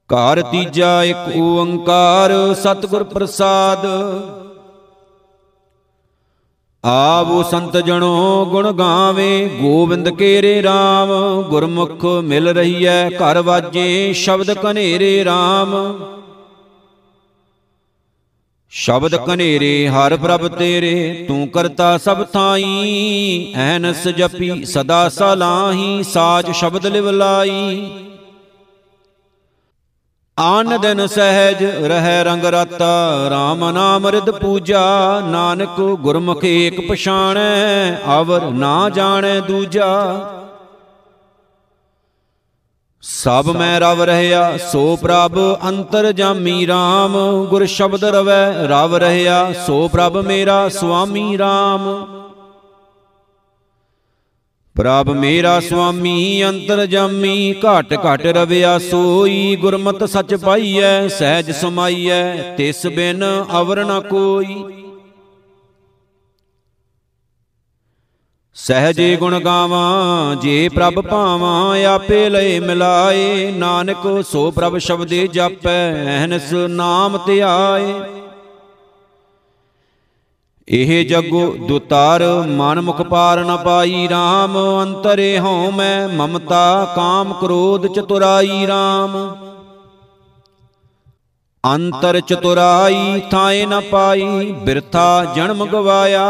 [0.10, 3.88] ਘਰ ਤੀਜਾ ਇੱਕ ਓੰਕਾਰ, ਸਤਿਗੁਰ ਪ੍ਰਸਾਦ।
[6.84, 11.10] ਆਵੋ ਸੰਤ ਜਣੋ ਗੁਣ ਗਾਵੇ, ਗੋਬਿੰਦ ਕੇਰੇ RAM
[11.50, 15.74] ਗੁਰਮੁਖ ਮਿਲ ਰਹੀਐ, ਘਰ ਵਾਜੇ ਸ਼ਬਦ ਕਨੇਰੇ RAM
[18.72, 26.86] ਸ਼ਬਦ ਕਨੇਰੇ ਹਰ ਪ੍ਰਭ ਤੇਰੇ, ਤੂੰ ਕਰਤਾ ਸਭ ਥਾਈ, ਐਨਸ ਜਪੀ ਸਦਾ ਸਲਾਹੀ, ਸਾਚ ਸ਼ਬਦ
[26.86, 27.90] ਲਿਵ ਲਾਈ
[30.40, 32.88] ਆਨ ਦਿਨ ਸਹਿਜ ਰਹਿ ਰੰਗ ਰਤਾ
[33.32, 39.88] RAM ਨਾਮ ਰਿਦ ਪੂਜਾ, ਨਾਨਕ ਗੁਰਮੁਖ ਏਕ ਪਛਾਣੈ ਅਵਰ ਨਾ ਜਾਣੈ ਦੂਜਾ।
[43.02, 47.18] ਸਭ ਮੈਂ ਰਵ ਰਹਿਆ, ਸੋ ਪ੍ਰਭ ਅੰਤਰ ਜਾਮੀ RAM
[47.50, 51.90] ਗੁਰ ਸ਼ਬਦ ਰਵੈ, ਰਵ ਰਹਿਆ, ਸੋ ਪ੍ਰਭ ਮੇਰਾ ਸੁਆਮੀ RAM
[54.78, 62.88] ਪ੍ਰਭ ਮੇਰਾ ਸੁਆਮੀ, ਅੰਤਰ ਜਾਮੀ, ਘਟ ਘਟ ਰਵਿਆ ਸੋਈ, ਗੁਰਮਤ ਸਚ ਪਾਈਐ, ਸਹਿਜ ਸਮਾਈਐ, ਤਿਸ
[62.88, 63.24] ਬਿਨ
[63.62, 64.64] ਅਵਰ ਨ ਕੋਈ।
[68.56, 76.54] ਸਹਜੇ ਗੁਣ ਗਾਵਾਂ, ਜੇ ਪ੍ਰਭ ਭਾਵਾਂ, ਆਪੇ ਲਏ ਮਿਲਾਏ। ਨਾਨਕ ਸੋ ਪ੍ਰਭ ਸ਼ਬਦੇ ਜਾਪੈ ਅਹਨਸ
[76.54, 77.94] ਨਾਮ ਧਿਆਏ।
[80.68, 87.88] ਇਹ ਜਗੋ ਦੁਤਾਰ ਮਨ ਮੁਖ ਪਾਰ ਨ ਪਾਈ RAM ਅੰਤਰੇ ਹਉ ਮੈਂ ਮਮਤਾ, ਕਾਮ ਕ੍ਰੋਧ
[87.88, 89.16] ਚਤੁਰਾਈ RAM
[91.64, 96.28] ਅੰਤਰ ਚਤੁਰਾਈ ਥਾਏ ਨ ਪਾਈ, ਬਿਰਥਾ ਜਨਮ ਗਵਾਇਆ।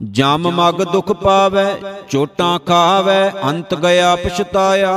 [0.00, 1.74] ਜਮ ਮਗ ਦੁਖ ਪਾਵੈ,
[2.08, 4.96] ਚੋਟਾਂ ਖਾਵੈ, ਅੰਤ ਗਿਆ ਪਛਤਾਇਆ।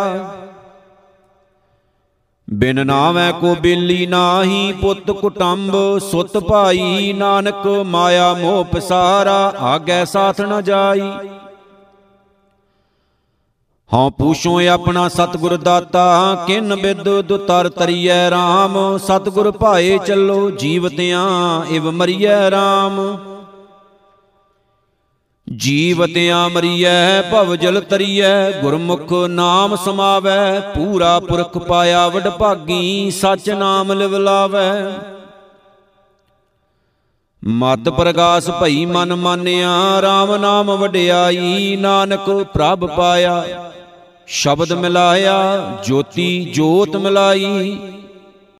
[2.47, 10.41] ਬਿਨ ਨਾਵੈ ਕੋ ਬੇਲੀ ਨਾਹੀ ਪੁੱਤ ਕੁਟੰਬ, ਸੁਤ ਭਾਈ ਨਾਨਕ, ਮਾਇਆ ਮੋਹ ਪਸਾਰਾ, ਆਗੈ ਸਾਥ
[10.41, 11.01] ਨ ਜਾਈ।
[13.93, 21.27] ਹਉ ਪੂਛੋ ਆਪਣਾ ਸਤਿਗੁਰ ਦਾਤਾ, ਕਿਨ ਬਿਦ ਦੁਤਰ ਤਰੀਐ RAM ਸਤਿਗੁਰ ਭਾਏ ਚੱਲੋ ਜੀਵਤਿਆਂ,
[21.65, 23.01] ਇਵ ਮਰੀਐ RAM
[25.53, 33.93] ਜੀਵਤਿਆਂ ਮਰੀਐ ਭਵ ਜਲ ਤਰੀਐ, ਗੁਰਮੁਖ ਨਾਮ ਸਮਾਵੈ, ਪੂਰਾ ਪੁਰਖ ਪਾਇਆ ਵਡ ਭਾਗੀ, ਸਚ ਨਾਮ
[33.93, 34.91] ਲਿਵ ਲਾਵੈ।
[37.47, 39.69] ਮਤ ਪ੍ਰਗਾਸ ਭਈ ਮਨ ਮਾਨਿਆ
[39.99, 43.71] RAM ਨਾਮ ਵਡਿਆਈ, ਨਾਨਕ ਪ੍ਰਭ ਪਾਇਆ।
[44.27, 47.79] ਸ਼ਬਦ ਮਿਲਾਇਆ, ਜੋਤੀ ਜੋਤ ਮਿਲਾਈ।